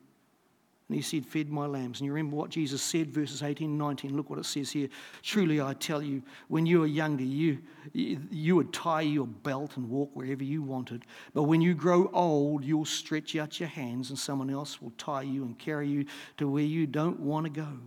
And 0.88 0.94
he 0.94 1.02
said, 1.02 1.26
Feed 1.26 1.50
my 1.50 1.66
lambs. 1.66 2.00
And 2.00 2.06
you 2.06 2.12
remember 2.12 2.36
what 2.36 2.50
Jesus 2.50 2.80
said, 2.80 3.10
verses 3.10 3.42
18 3.42 3.70
and 3.70 3.78
19. 3.78 4.16
Look 4.16 4.30
what 4.30 4.38
it 4.38 4.44
says 4.44 4.70
here. 4.70 4.88
Truly, 5.22 5.60
I 5.60 5.74
tell 5.74 6.00
you, 6.00 6.22
when 6.48 6.64
you 6.64 6.80
were 6.80 6.86
younger, 6.86 7.24
you, 7.24 7.58
you 7.92 8.54
would 8.54 8.72
tie 8.72 9.00
your 9.00 9.26
belt 9.26 9.76
and 9.76 9.90
walk 9.90 10.10
wherever 10.14 10.44
you 10.44 10.62
wanted. 10.62 11.04
But 11.34 11.44
when 11.44 11.60
you 11.60 11.74
grow 11.74 12.08
old, 12.12 12.64
you'll 12.64 12.84
stretch 12.84 13.34
out 13.34 13.58
your 13.58 13.68
hands, 13.68 14.10
and 14.10 14.18
someone 14.18 14.50
else 14.50 14.80
will 14.80 14.92
tie 14.96 15.22
you 15.22 15.44
and 15.44 15.58
carry 15.58 15.88
you 15.88 16.04
to 16.36 16.48
where 16.48 16.62
you 16.62 16.86
don't 16.86 17.18
want 17.18 17.46
to 17.46 17.50
go. 17.50 17.78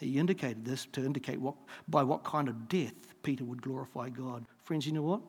He 0.00 0.18
indicated 0.18 0.64
this 0.64 0.86
to 0.92 1.04
indicate 1.04 1.40
what, 1.40 1.56
by 1.88 2.02
what 2.02 2.24
kind 2.24 2.48
of 2.48 2.68
death 2.68 2.94
Peter 3.22 3.44
would 3.44 3.60
glorify 3.60 4.08
God. 4.08 4.46
Friends, 4.62 4.86
you 4.86 4.92
know 4.92 5.02
what? 5.02 5.20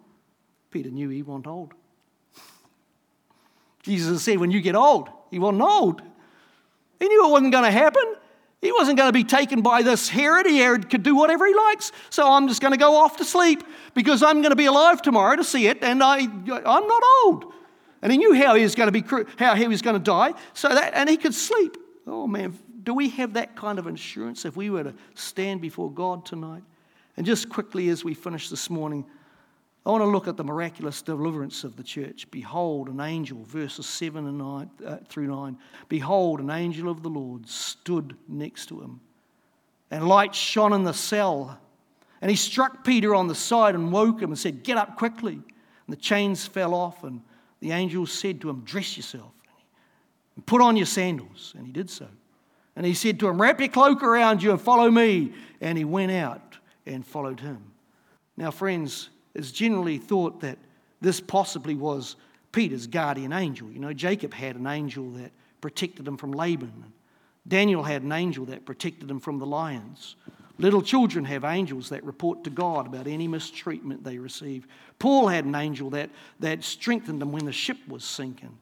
Peter 0.71 0.89
knew 0.89 1.09
he 1.09 1.23
wasn't 1.23 1.47
old. 1.47 1.73
Jesus 3.83 4.23
said, 4.23 4.37
when 4.37 4.51
you 4.51 4.61
get 4.61 4.75
old, 4.75 5.09
he 5.31 5.39
wasn't 5.39 5.61
old. 5.61 6.01
He 6.99 7.07
knew 7.07 7.27
it 7.27 7.31
wasn't 7.31 7.51
going 7.51 7.63
to 7.63 7.71
happen. 7.71 8.03
He 8.61 8.73
wasn't 8.73 8.97
going 8.97 9.07
to 9.07 9.13
be 9.13 9.23
taken 9.23 9.61
by 9.61 9.83
this 9.83 10.09
Herod. 10.09 10.45
Herod 10.45 10.89
could 10.89 11.01
do 11.01 11.15
whatever 11.15 11.47
he 11.47 11.55
likes. 11.55 11.93
So 12.09 12.29
I'm 12.29 12.49
just 12.49 12.61
going 12.61 12.73
to 12.73 12.77
go 12.77 12.97
off 12.97 13.17
to 13.17 13.25
sleep 13.25 13.63
because 13.93 14.21
I'm 14.21 14.41
going 14.41 14.49
to 14.49 14.57
be 14.57 14.65
alive 14.65 15.01
tomorrow 15.01 15.37
to 15.37 15.43
see 15.45 15.67
it, 15.67 15.81
and 15.81 16.03
I, 16.03 16.17
I'm 16.19 16.87
not 16.87 17.03
old. 17.23 17.53
And 18.01 18.11
he 18.11 18.17
knew 18.17 18.33
how 18.33 18.55
he 18.55 18.63
was 18.63 18.75
going 18.75 18.91
to 18.91 19.01
be, 19.01 19.03
how 19.37 19.55
he 19.55 19.67
was 19.67 19.81
going 19.81 19.95
to 19.95 20.03
die. 20.03 20.33
So 20.53 20.67
that, 20.69 20.93
and 20.93 21.09
he 21.09 21.15
could 21.15 21.33
sleep. 21.33 21.77
Oh 22.05 22.27
man, 22.27 22.57
do 22.83 22.93
we 22.93 23.09
have 23.11 23.33
that 23.33 23.55
kind 23.55 23.79
of 23.79 23.87
assurance 23.87 24.43
if 24.43 24.57
we 24.57 24.69
were 24.69 24.83
to 24.83 24.93
stand 25.15 25.61
before 25.61 25.91
God 25.91 26.25
tonight? 26.25 26.63
And 27.15 27.25
just 27.25 27.49
quickly 27.49 27.89
as 27.89 28.03
we 28.03 28.13
finish 28.13 28.49
this 28.49 28.69
morning, 28.69 29.05
I 29.85 29.91
want 29.91 30.01
to 30.01 30.07
look 30.07 30.27
at 30.27 30.37
the 30.37 30.43
miraculous 30.43 31.01
deliverance 31.01 31.63
of 31.63 31.75
the 31.75 31.83
church. 31.83 32.29
Behold, 32.31 32.89
an 32.89 32.99
angel, 32.99 33.43
verses 33.43 33.85
7 33.85 34.27
and 34.27 34.37
9, 34.37 34.69
uh, 34.85 34.97
through 35.07 35.27
9. 35.27 35.57
Behold, 35.87 36.41
an 36.41 36.49
angel 36.49 36.89
of 36.89 37.01
the 37.01 37.09
Lord 37.09 37.47
stood 37.47 38.15
next 38.27 38.67
to 38.67 38.81
him, 38.81 38.99
and 39.89 40.07
light 40.07 40.35
shone 40.35 40.73
in 40.73 40.83
the 40.83 40.93
cell. 40.93 41.59
And 42.21 42.29
he 42.29 42.35
struck 42.35 42.83
Peter 42.83 43.15
on 43.15 43.27
the 43.27 43.35
side 43.35 43.75
and 43.75 43.91
woke 43.91 44.21
him 44.21 44.29
and 44.29 44.37
said, 44.37 44.63
Get 44.63 44.77
up 44.77 44.97
quickly. 44.97 45.33
And 45.33 45.43
the 45.87 45.95
chains 45.95 46.45
fell 46.45 46.73
off, 46.73 47.03
and 47.03 47.21
the 47.61 47.71
angel 47.71 48.05
said 48.05 48.41
to 48.41 48.49
him, 48.49 48.61
Dress 48.61 48.97
yourself 48.97 49.31
and 50.39 50.45
put 50.45 50.61
on 50.61 50.77
your 50.77 50.85
sandals. 50.85 51.53
And 51.57 51.65
he 51.67 51.73
did 51.73 51.89
so. 51.89 52.07
And 52.77 52.85
he 52.85 52.93
said 52.93 53.19
to 53.19 53.27
him, 53.27 53.41
Wrap 53.41 53.59
your 53.59 53.67
cloak 53.67 54.01
around 54.01 54.41
you 54.41 54.51
and 54.51 54.61
follow 54.61 54.89
me. 54.89 55.33
And 55.59 55.77
he 55.77 55.83
went 55.83 56.13
out 56.13 56.57
and 56.85 57.05
followed 57.05 57.41
him. 57.41 57.73
Now, 58.37 58.49
friends, 58.49 59.09
it's 59.33 59.51
generally 59.51 59.97
thought 59.97 60.41
that 60.41 60.57
this 61.01 61.21
possibly 61.21 61.75
was 61.75 62.15
Peter's 62.51 62.87
guardian 62.87 63.31
angel. 63.31 63.71
You 63.71 63.79
know, 63.79 63.93
Jacob 63.93 64.33
had 64.33 64.55
an 64.55 64.67
angel 64.67 65.11
that 65.11 65.31
protected 65.61 66.07
him 66.07 66.17
from 66.17 66.31
Laban. 66.31 66.93
Daniel 67.47 67.83
had 67.83 68.03
an 68.03 68.11
angel 68.11 68.45
that 68.45 68.65
protected 68.65 69.09
him 69.09 69.19
from 69.19 69.39
the 69.39 69.45
lions. 69.45 70.15
Little 70.57 70.81
children 70.81 71.23
have 71.25 71.45
angels 71.45 71.89
that 71.89 72.03
report 72.03 72.43
to 72.43 72.49
God 72.49 72.85
about 72.85 73.07
any 73.07 73.27
mistreatment 73.27 74.03
they 74.03 74.17
receive. 74.17 74.67
Paul 74.99 75.27
had 75.27 75.45
an 75.45 75.55
angel 75.55 75.89
that, 75.91 76.09
that 76.41 76.63
strengthened 76.63 77.21
him 77.21 77.31
when 77.31 77.45
the 77.45 77.53
ship 77.53 77.77
was 77.87 78.03
sinking. 78.03 78.57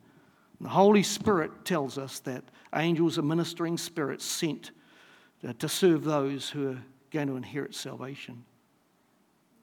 The 0.61 0.69
Holy 0.69 1.03
Spirit 1.03 1.65
tells 1.65 1.97
us 1.97 2.19
that 2.19 2.43
angels 2.75 3.17
are 3.17 3.23
ministering 3.23 3.77
spirits 3.77 4.25
sent 4.25 4.71
uh, 5.47 5.53
to 5.59 5.67
serve 5.67 6.03
those 6.03 6.49
who 6.49 6.69
are 6.69 6.83
going 7.11 7.27
to 7.27 7.35
inherit 7.35 7.73
salvation. 7.73 8.43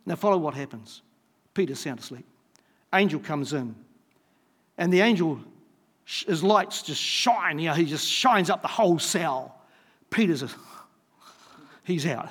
Now, 0.07 0.17
follow 0.17 0.37
what 0.37 0.55
happens. 0.55 1.03
Peter's 1.55 1.81
sound 1.81 2.01
asleep. 2.01 2.27
Angel 2.93 3.21
comes 3.21 3.53
in, 3.53 3.75
and 4.77 4.93
the 4.93 5.01
angel, 5.01 5.41
his 6.05 6.43
lights 6.43 6.83
just 6.83 7.01
shine. 7.01 7.59
You 7.59 7.69
know, 7.69 7.75
he 7.75 7.85
just 7.85 8.07
shines 8.07 8.51
up 8.51 8.63
the 8.63 8.69
whole 8.69 8.99
cell. 8.99 9.57
Peter's, 10.11 10.43
a, 10.43 10.49
he's 11.85 12.07
out. 12.07 12.29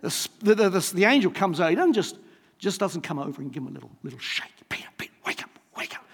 The, 0.00 0.28
the, 0.42 0.70
the, 0.70 0.92
the, 0.94 1.04
angel 1.04 1.30
comes 1.30 1.60
out. 1.60 1.70
He 1.70 1.76
doesn't 1.76 1.92
just, 1.92 2.16
just 2.58 2.80
doesn't 2.80 3.02
come 3.02 3.18
over 3.18 3.42
and 3.42 3.52
give 3.52 3.62
him 3.62 3.68
a 3.68 3.72
little, 3.72 3.90
little 4.02 4.18
shake. 4.18 4.52
Peter, 4.68 4.88
Peter, 4.98 5.12
wake 5.24 5.42
up, 5.42 5.50
wake 5.76 5.94
up. 5.94 6.04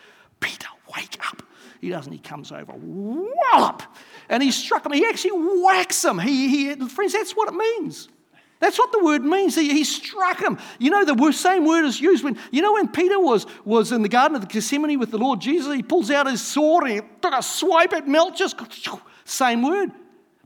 Peter, 0.40 0.68
wake 0.94 1.18
up. 1.26 1.42
He 1.80 1.88
doesn't. 1.88 2.12
He 2.12 2.18
comes 2.18 2.52
over, 2.52 2.72
wallop, 2.74 3.82
and 4.28 4.42
he 4.42 4.50
struck 4.50 4.86
him. 4.86 4.92
He 4.92 5.04
actually 5.06 5.32
whacks 5.62 6.04
him. 6.04 6.18
He, 6.18 6.48
he, 6.48 6.88
friends, 6.88 7.12
that's 7.12 7.32
what 7.32 7.48
it 7.48 7.54
means. 7.54 8.08
That's 8.62 8.78
what 8.78 8.92
the 8.92 9.02
word 9.02 9.24
means. 9.24 9.56
He, 9.56 9.72
he 9.72 9.82
struck 9.82 10.40
him. 10.40 10.56
You 10.78 10.90
know, 10.90 11.04
the 11.04 11.32
same 11.32 11.66
word 11.66 11.84
is 11.84 12.00
used 12.00 12.22
when, 12.22 12.38
you 12.52 12.62
know, 12.62 12.74
when 12.74 12.86
Peter 12.86 13.18
was, 13.18 13.44
was 13.64 13.90
in 13.90 14.02
the 14.02 14.08
Garden 14.08 14.36
of 14.36 14.40
the 14.40 14.46
Gethsemane 14.46 15.00
with 15.00 15.10
the 15.10 15.18
Lord 15.18 15.40
Jesus, 15.40 15.74
he 15.74 15.82
pulls 15.82 16.12
out 16.12 16.28
his 16.28 16.40
sword 16.40 16.84
and 16.84 16.92
he 16.92 17.00
took 17.20 17.34
a 17.34 17.42
swipe 17.42 17.92
at 17.92 18.06
Malchus. 18.06 18.54
Same 19.24 19.62
word. 19.62 19.90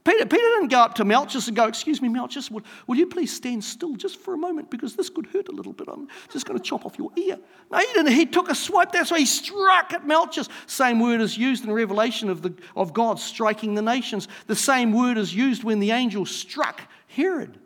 Peter, 0.02 0.24
Peter 0.24 0.42
didn't 0.42 0.68
go 0.68 0.78
up 0.78 0.94
to 0.94 1.04
Malchus 1.04 1.48
and 1.48 1.54
go, 1.54 1.66
Excuse 1.66 2.00
me, 2.00 2.08
Malchus, 2.08 2.50
will, 2.50 2.62
will 2.86 2.96
you 2.96 3.06
please 3.06 3.36
stand 3.36 3.62
still 3.62 3.96
just 3.96 4.18
for 4.18 4.32
a 4.32 4.38
moment 4.38 4.70
because 4.70 4.96
this 4.96 5.10
could 5.10 5.26
hurt 5.26 5.48
a 5.48 5.52
little 5.52 5.74
bit. 5.74 5.86
I'm 5.86 6.08
just 6.32 6.46
going 6.46 6.58
to 6.58 6.64
chop 6.64 6.86
off 6.86 6.96
your 6.96 7.10
ear. 7.16 7.38
No, 7.70 7.78
he 7.78 7.86
didn't. 7.92 8.12
He 8.12 8.24
took 8.24 8.48
a 8.48 8.54
swipe. 8.54 8.92
That's 8.92 9.10
why 9.10 9.18
he 9.18 9.26
struck 9.26 9.92
at 9.92 10.06
Malchus. 10.06 10.48
Same 10.66 11.00
word 11.00 11.20
is 11.20 11.36
used 11.36 11.64
in 11.64 11.70
Revelation 11.70 12.30
of, 12.30 12.40
the, 12.40 12.54
of 12.76 12.94
God 12.94 13.20
striking 13.20 13.74
the 13.74 13.82
nations. 13.82 14.26
The 14.46 14.56
same 14.56 14.94
word 14.94 15.18
is 15.18 15.34
used 15.34 15.64
when 15.64 15.80
the 15.80 15.90
angel 15.90 16.24
struck 16.24 16.80
Herod 17.08 17.58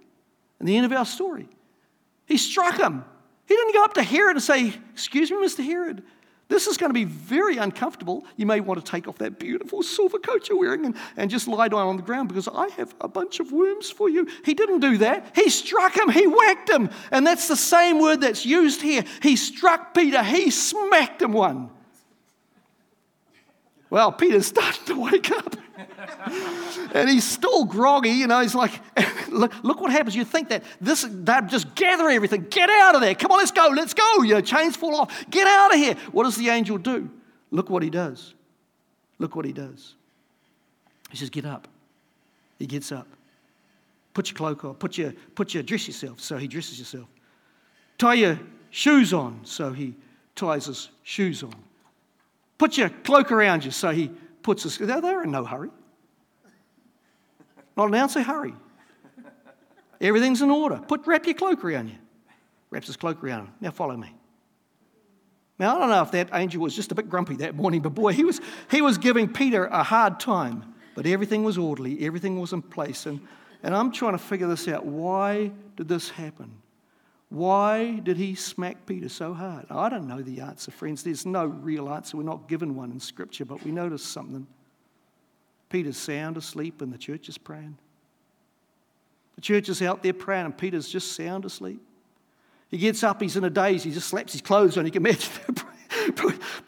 in 0.61 0.67
the 0.67 0.77
end 0.77 0.87
of 0.87 0.93
our 0.93 1.07
story. 1.07 1.49
He 2.27 2.37
struck 2.37 2.79
him. 2.79 3.05
He 3.47 3.57
didn't 3.57 3.75
go 3.75 3.83
up 3.83 3.95
to 3.95 4.03
Herod 4.03 4.37
and 4.37 4.43
say, 4.43 4.73
Excuse 4.93 5.31
me, 5.31 5.39
Mr. 5.39 5.65
Herod, 5.65 6.05
this 6.51 6.67
is 6.67 6.77
going 6.77 6.91
to 6.91 6.95
be 6.95 7.05
very 7.05 7.57
uncomfortable. 7.57 8.25
You 8.37 8.45
may 8.45 8.61
want 8.61 8.85
to 8.85 8.89
take 8.89 9.09
off 9.09 9.19
that 9.19 9.39
beautiful 9.39 9.83
silver 9.83 10.19
coat 10.19 10.49
you're 10.49 10.59
wearing 10.59 10.85
and, 10.85 10.97
and 11.17 11.31
just 11.31 11.49
lie 11.49 11.69
down 11.69 11.87
on 11.87 11.97
the 11.97 12.03
ground 12.03 12.29
because 12.29 12.49
I 12.49 12.69
have 12.71 12.95
a 13.01 13.09
bunch 13.09 13.41
of 13.41 13.53
worms 13.53 13.89
for 13.89 14.09
you. 14.09 14.29
He 14.45 14.55
didn't 14.55 14.81
do 14.81 14.99
that. 14.99 15.33
He 15.35 15.49
struck 15.49 15.97
him, 15.97 16.09
he 16.09 16.27
whacked 16.27 16.69
him. 16.69 16.91
And 17.13 17.27
that's 17.27 17.49
the 17.49 17.57
same 17.57 18.01
word 18.01 18.21
that's 18.21 18.45
used 18.45 18.83
here. 18.83 19.05
He 19.23 19.37
struck 19.37 19.95
Peter, 19.95 20.23
he 20.23 20.51
smacked 20.51 21.23
him 21.23 21.33
one. 21.33 21.71
Well, 23.89 24.13
Peter's 24.13 24.47
starting 24.47 24.87
to 24.87 25.01
wake 25.01 25.31
up. 25.31 25.57
and 26.95 27.09
he's 27.09 27.25
still 27.25 27.65
groggy, 27.65 28.11
you 28.11 28.27
know. 28.27 28.41
He's 28.41 28.55
like, 28.55 28.73
look, 29.29 29.53
look 29.63 29.81
what 29.81 29.93
happens. 29.93 30.15
You 30.15 30.25
think 30.25 30.49
that 30.49 30.65
this, 30.81 31.07
that 31.09 31.49
just 31.49 31.75
gather 31.75 32.09
everything, 32.09 32.47
get 32.51 32.71
out 32.71 32.95
of 32.95 33.01
there. 33.01 33.15
Come 33.15 33.33
on, 33.33 33.39
let's 33.39 33.53
go, 33.53 33.69
let's 33.75 33.95
go. 33.95 34.23
You 34.23 34.35
know, 34.35 34.41
chains 34.41 34.77
fall 34.77 34.97
off, 34.97 35.31
get 35.31 35.47
out 35.47 35.73
of 35.73 35.79
here. 35.79 35.95
What 36.13 36.25
does 36.25 36.37
the 36.37 36.49
angel 36.49 36.79
do? 36.79 37.11
Look 37.51 37.71
what 37.71 37.83
he 37.83 37.91
does. 37.91 38.35
Look 39.19 39.37
what 39.37 39.45
he 39.45 39.53
does. 39.53 39.95
He 41.11 41.17
says, 41.17 41.31
Get 41.31 41.45
up. 41.45 41.69
He 42.59 42.67
gets 42.67 42.93
up. 42.93 43.09
Put 44.13 44.31
your 44.31 44.37
cloak 44.37 44.65
on. 44.65 44.75
Put 44.75 44.99
your, 44.99 45.15
put 45.35 45.55
your, 45.55 45.63
dress 45.63 45.87
yourself. 45.87 46.21
So 46.21 46.37
he 46.37 46.47
dresses 46.47 46.79
yourself. 46.79 47.09
Tie 47.99 48.15
your 48.15 48.41
shoes 48.71 49.13
on. 49.13 49.41
So 49.45 49.73
he 49.73 49.95
ties 50.35 50.67
his 50.67 50.91
shoes 51.03 51.43
on. 51.43 51.55
Put 52.59 52.77
your 52.77 52.91
cloak 52.91 53.33
around 53.33 53.65
you. 53.65 53.71
So 53.71 53.91
he 53.91 54.11
puts 54.43 54.63
his, 54.63 54.79
they're 54.79 55.23
in 55.23 55.31
no 55.31 55.45
hurry. 55.45 55.71
Not 57.77 57.89
an 57.89 57.95
ounce 57.95 58.17
of 58.17 58.27
hurry. 58.27 58.55
Everything's 60.01 60.43
in 60.43 60.51
order. 60.51 60.79
Put, 60.79 61.07
wrap 61.07 61.27
your 61.27 61.35
cloak 61.35 61.65
around 61.65 61.89
you. 61.89 61.97
Wraps 62.71 62.87
his 62.87 62.97
cloak 62.97 63.23
around 63.23 63.47
him. 63.47 63.55
Now 63.61 63.71
follow 63.71 63.97
me. 63.97 64.15
Now, 65.59 65.77
I 65.77 65.81
don't 65.81 65.91
know 65.91 66.03
if 66.03 66.11
that 66.13 66.31
angel 66.33 66.63
was 66.63 66.75
just 66.75 66.91
a 66.91 66.95
bit 66.95 67.11
grumpy 67.11 67.37
that 67.37 67.55
morning, 67.55 67.83
but 67.83 67.91
boy, 67.91 68.15
he 68.15 68.25
was, 68.25 68.41
he 68.71 68.81
was 68.81 68.97
giving 68.97 69.31
Peter 69.31 69.67
a 69.67 69.83
hard 69.83 70.19
time. 70.19 70.75
But 70.95 71.07
everything 71.07 71.45
was 71.45 71.59
orderly, 71.59 72.05
everything 72.05 72.41
was 72.41 72.53
in 72.53 72.63
place. 72.63 73.07
And, 73.07 73.21
and 73.63 73.75
I'm 73.75 73.93
trying 73.93 74.13
to 74.13 74.19
figure 74.19 74.49
this 74.49 74.69
out. 74.69 74.87
Why 74.87 75.53
did 75.77 75.87
this 75.87 76.09
happen? 76.09 76.51
Why 77.31 78.01
did 78.01 78.17
he 78.17 78.35
smack 78.35 78.87
Peter 78.87 79.09
so 79.09 79.33
hard? 79.33 79.67
I 79.71 79.89
don't 79.89 80.09
know 80.09 80.21
the 80.21 80.41
answer, 80.41 80.73
friends. 80.73 81.05
There's 81.05 81.25
no 81.25 81.47
real 81.47 81.89
answer. 81.89 82.17
We're 82.17 82.25
not 82.25 82.49
given 82.49 82.75
one 82.75 82.91
in 82.91 82.99
Scripture, 82.99 83.45
but 83.45 83.65
we 83.65 83.71
notice 83.71 84.03
something. 84.03 84.47
Peter's 85.69 85.97
sound 85.97 86.37
asleep 86.37 86.83
and 86.83 86.93
the 86.93 86.99
church 86.99 87.29
is 87.29 87.39
praying. 87.39 87.79
The 89.37 89.41
church 89.41 89.69
is 89.69 89.81
out 89.81 90.03
there 90.03 90.13
praying 90.13 90.47
and 90.47 90.59
Peter's 90.59 90.89
just 90.89 91.13
sound 91.13 91.45
asleep. 91.45 91.81
He 92.69 92.79
gets 92.79 93.03
up, 93.05 93.23
he's 93.23 93.37
in 93.37 93.45
a 93.45 93.51
daze, 93.51 93.85
he 93.85 93.93
just 93.93 94.09
slaps 94.09 94.33
his 94.33 94.43
clothes 94.43 94.77
on. 94.77 94.85
You 94.85 94.93
can 94.93 95.07
imagine 95.07 95.31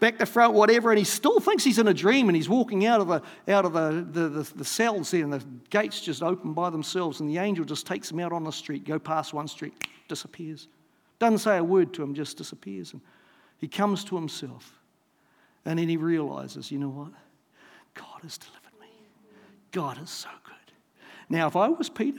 back 0.01 0.19
to 0.19 0.27
front, 0.27 0.55
whatever, 0.55 0.91
and 0.91 0.99
he 0.99 1.05
still 1.05 1.41
thinks 1.41 1.65
he's 1.65 1.79
in 1.79 1.89
a 1.89 1.95
dream 1.95 2.29
and 2.29 2.37
he's 2.37 2.49
walking 2.49 2.87
out 2.87 3.01
of 3.01 3.09
the, 3.09 3.53
out 3.53 3.65
of 3.65 3.73
the, 3.73 4.07
the, 4.11 4.29
the, 4.29 4.55
the 4.57 4.65
cells 4.65 5.11
there 5.11 5.23
and 5.23 5.33
the 5.33 5.45
gates 5.71 6.01
just 6.01 6.23
open 6.23 6.53
by 6.53 6.71
themselves 6.71 7.21
and 7.21 7.31
the 7.31 7.39
angel 7.39 7.65
just 7.65 7.87
takes 7.87 8.11
him 8.11 8.21
out 8.21 8.33
on 8.33 8.45
the 8.45 8.51
street, 8.51 8.85
go 8.85 8.99
past 8.99 9.33
one 9.33 9.47
street, 9.47 9.75
disappears. 10.09 10.69
Doesn't 11.19 11.39
say 11.39 11.59
a 11.59 11.65
word 11.65 11.95
to 11.95 12.03
him, 12.03 12.15
just 12.15 12.37
disappears. 12.37 12.93
And 12.93 13.01
he 13.59 13.69
comes 13.69 14.05
to 14.05 14.17
himself. 14.17 14.81
And 15.65 15.79
then 15.79 15.89
he 15.89 15.97
realizes, 15.97 16.73
you 16.73 16.79
know 16.79 16.89
what? 16.89 17.13
God 17.95 18.23
has 18.23 18.39
delivered 18.39 18.81
me. 18.81 18.89
God 19.71 20.03
is 20.03 20.11
so 20.11 20.31
good. 20.45 20.55
Now, 21.29 21.47
if 21.47 21.55
I 21.55 21.69
was 21.69 21.89
Peter, 21.89 22.19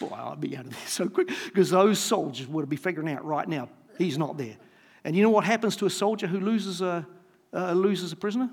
boy, 0.00 0.08
I'd 0.12 0.40
be 0.40 0.56
out 0.56 0.64
of 0.64 0.72
there 0.72 0.86
so 0.86 1.08
quick 1.08 1.28
because 1.46 1.70
those 1.70 2.00
soldiers 2.00 2.48
would 2.48 2.68
be 2.68 2.76
figuring 2.76 3.08
out 3.08 3.24
right 3.24 3.48
now 3.48 3.68
he's 3.98 4.18
not 4.18 4.36
there. 4.36 4.56
And 5.04 5.16
you 5.16 5.22
know 5.22 5.30
what 5.30 5.44
happens 5.44 5.76
to 5.76 5.86
a 5.86 5.90
soldier 5.90 6.26
who 6.26 6.40
loses 6.40 6.80
a, 6.80 7.06
uh, 7.52 7.72
loses 7.72 8.12
a 8.12 8.16
prisoner? 8.16 8.50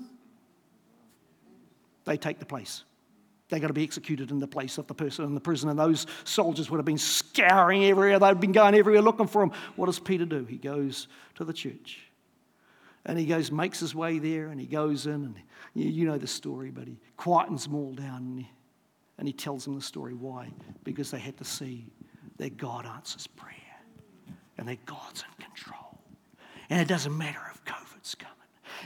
They 2.04 2.16
take 2.16 2.38
the 2.38 2.46
place. 2.46 2.84
They're 3.48 3.60
going 3.60 3.68
to 3.68 3.74
be 3.74 3.82
executed 3.82 4.30
in 4.30 4.38
the 4.38 4.46
place 4.46 4.78
of 4.78 4.86
the 4.86 4.94
person 4.94 5.24
in 5.24 5.34
the 5.34 5.40
prison. 5.40 5.68
And 5.70 5.78
those 5.78 6.06
soldiers 6.24 6.70
would 6.70 6.78
have 6.78 6.86
been 6.86 6.98
scouring 6.98 7.84
everywhere. 7.84 8.18
They'd 8.18 8.40
been 8.40 8.52
going 8.52 8.74
everywhere 8.74 9.02
looking 9.02 9.26
for 9.26 9.42
him. 9.42 9.52
What 9.76 9.86
does 9.86 9.98
Peter 9.98 10.24
do? 10.24 10.44
He 10.44 10.56
goes 10.56 11.08
to 11.34 11.44
the 11.44 11.52
church. 11.52 12.00
And 13.06 13.18
he 13.18 13.26
goes, 13.26 13.50
makes 13.50 13.80
his 13.80 13.94
way 13.94 14.18
there, 14.18 14.48
and 14.48 14.60
he 14.60 14.66
goes 14.66 15.06
in, 15.06 15.12
and 15.12 15.34
you, 15.74 15.88
you 15.88 16.06
know 16.06 16.18
the 16.18 16.26
story, 16.26 16.70
but 16.70 16.86
he 16.86 16.98
quietens 17.18 17.64
them 17.64 17.74
all 17.74 17.94
down, 17.94 18.16
and 18.18 18.38
he, 18.40 18.50
and 19.16 19.26
he 19.26 19.32
tells 19.32 19.64
them 19.64 19.74
the 19.74 19.80
story. 19.80 20.12
Why? 20.12 20.50
Because 20.84 21.10
they 21.10 21.18
had 21.18 21.38
to 21.38 21.44
see 21.44 21.86
that 22.36 22.58
God 22.58 22.86
answers 22.86 23.26
prayer, 23.26 23.54
and 24.58 24.68
that 24.68 24.84
God's 24.84 25.24
in 25.24 25.44
control. 25.44 25.79
And 26.70 26.80
it 26.80 26.86
doesn't 26.86 27.16
matter 27.16 27.40
if 27.52 27.64
COVID's 27.64 28.14
coming, 28.14 28.36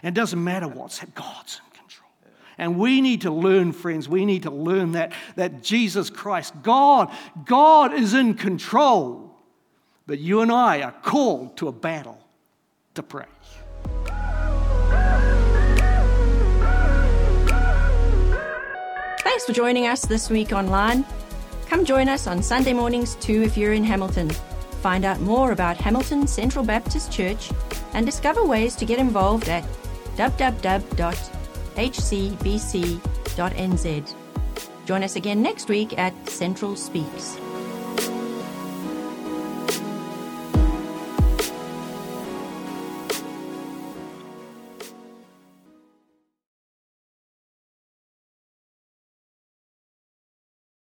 and 0.03 0.17
it 0.17 0.19
doesn't 0.19 0.43
matter 0.43 0.67
what's 0.67 0.99
happening, 0.99 1.17
God's 1.17 1.61
in 1.65 1.79
control. 1.79 2.11
And 2.57 2.79
we 2.79 3.03
need 3.03 3.21
to 3.23 3.31
learn, 3.31 3.73
friends, 3.73 4.09
we 4.09 4.25
need 4.25 4.45
to 4.45 4.51
learn 4.51 4.93
that, 4.93 5.13
that 5.37 5.63
Jesus 5.63 6.09
Christ, 6.09 6.55
God, 6.63 7.13
God 7.45 7.93
is 7.93 8.15
in 8.15 8.35
control. 8.35 9.37
But 10.07 10.19
you 10.19 10.41
and 10.41 10.51
I 10.51 10.83
are 10.83 10.93
called 10.93 11.59
to 11.59 11.69
a 11.69 11.73
battle 11.73 12.19
to 12.95 13.03
pray. 13.03 13.27
Thanks 19.19 19.45
for 19.45 19.53
joining 19.53 19.87
us 19.87 20.07
this 20.07 20.31
week 20.31 20.53
online. 20.53 21.05
Come 21.67 21.85
join 21.85 22.09
us 22.09 22.27
on 22.27 22.43
Sunday 22.43 22.73
mornings 22.73 23.17
too 23.17 23.43
if 23.43 23.57
you're 23.57 23.73
in 23.73 23.85
Hamilton. 23.85 24.31
Find 24.85 25.07
out 25.07 25.19
more 25.21 25.53
about 25.53 25.79
Hamilton 25.79 26.27
Central 26.27 26.63
Baptist 26.63 27.11
Church 27.11 27.51
and 27.95 28.05
discover 28.05 28.45
ways 28.45 28.77
to 28.77 28.85
get 28.85 28.99
involved 28.99 29.49
at 29.49 29.65
www.hcbc.nz. 30.19 31.05
Join 34.85 35.03
us 35.03 35.17
again 35.17 35.41
next 35.41 35.71
week 35.71 35.99
at 35.99 36.29
Central 36.29 36.77
Speaks. 36.77 37.39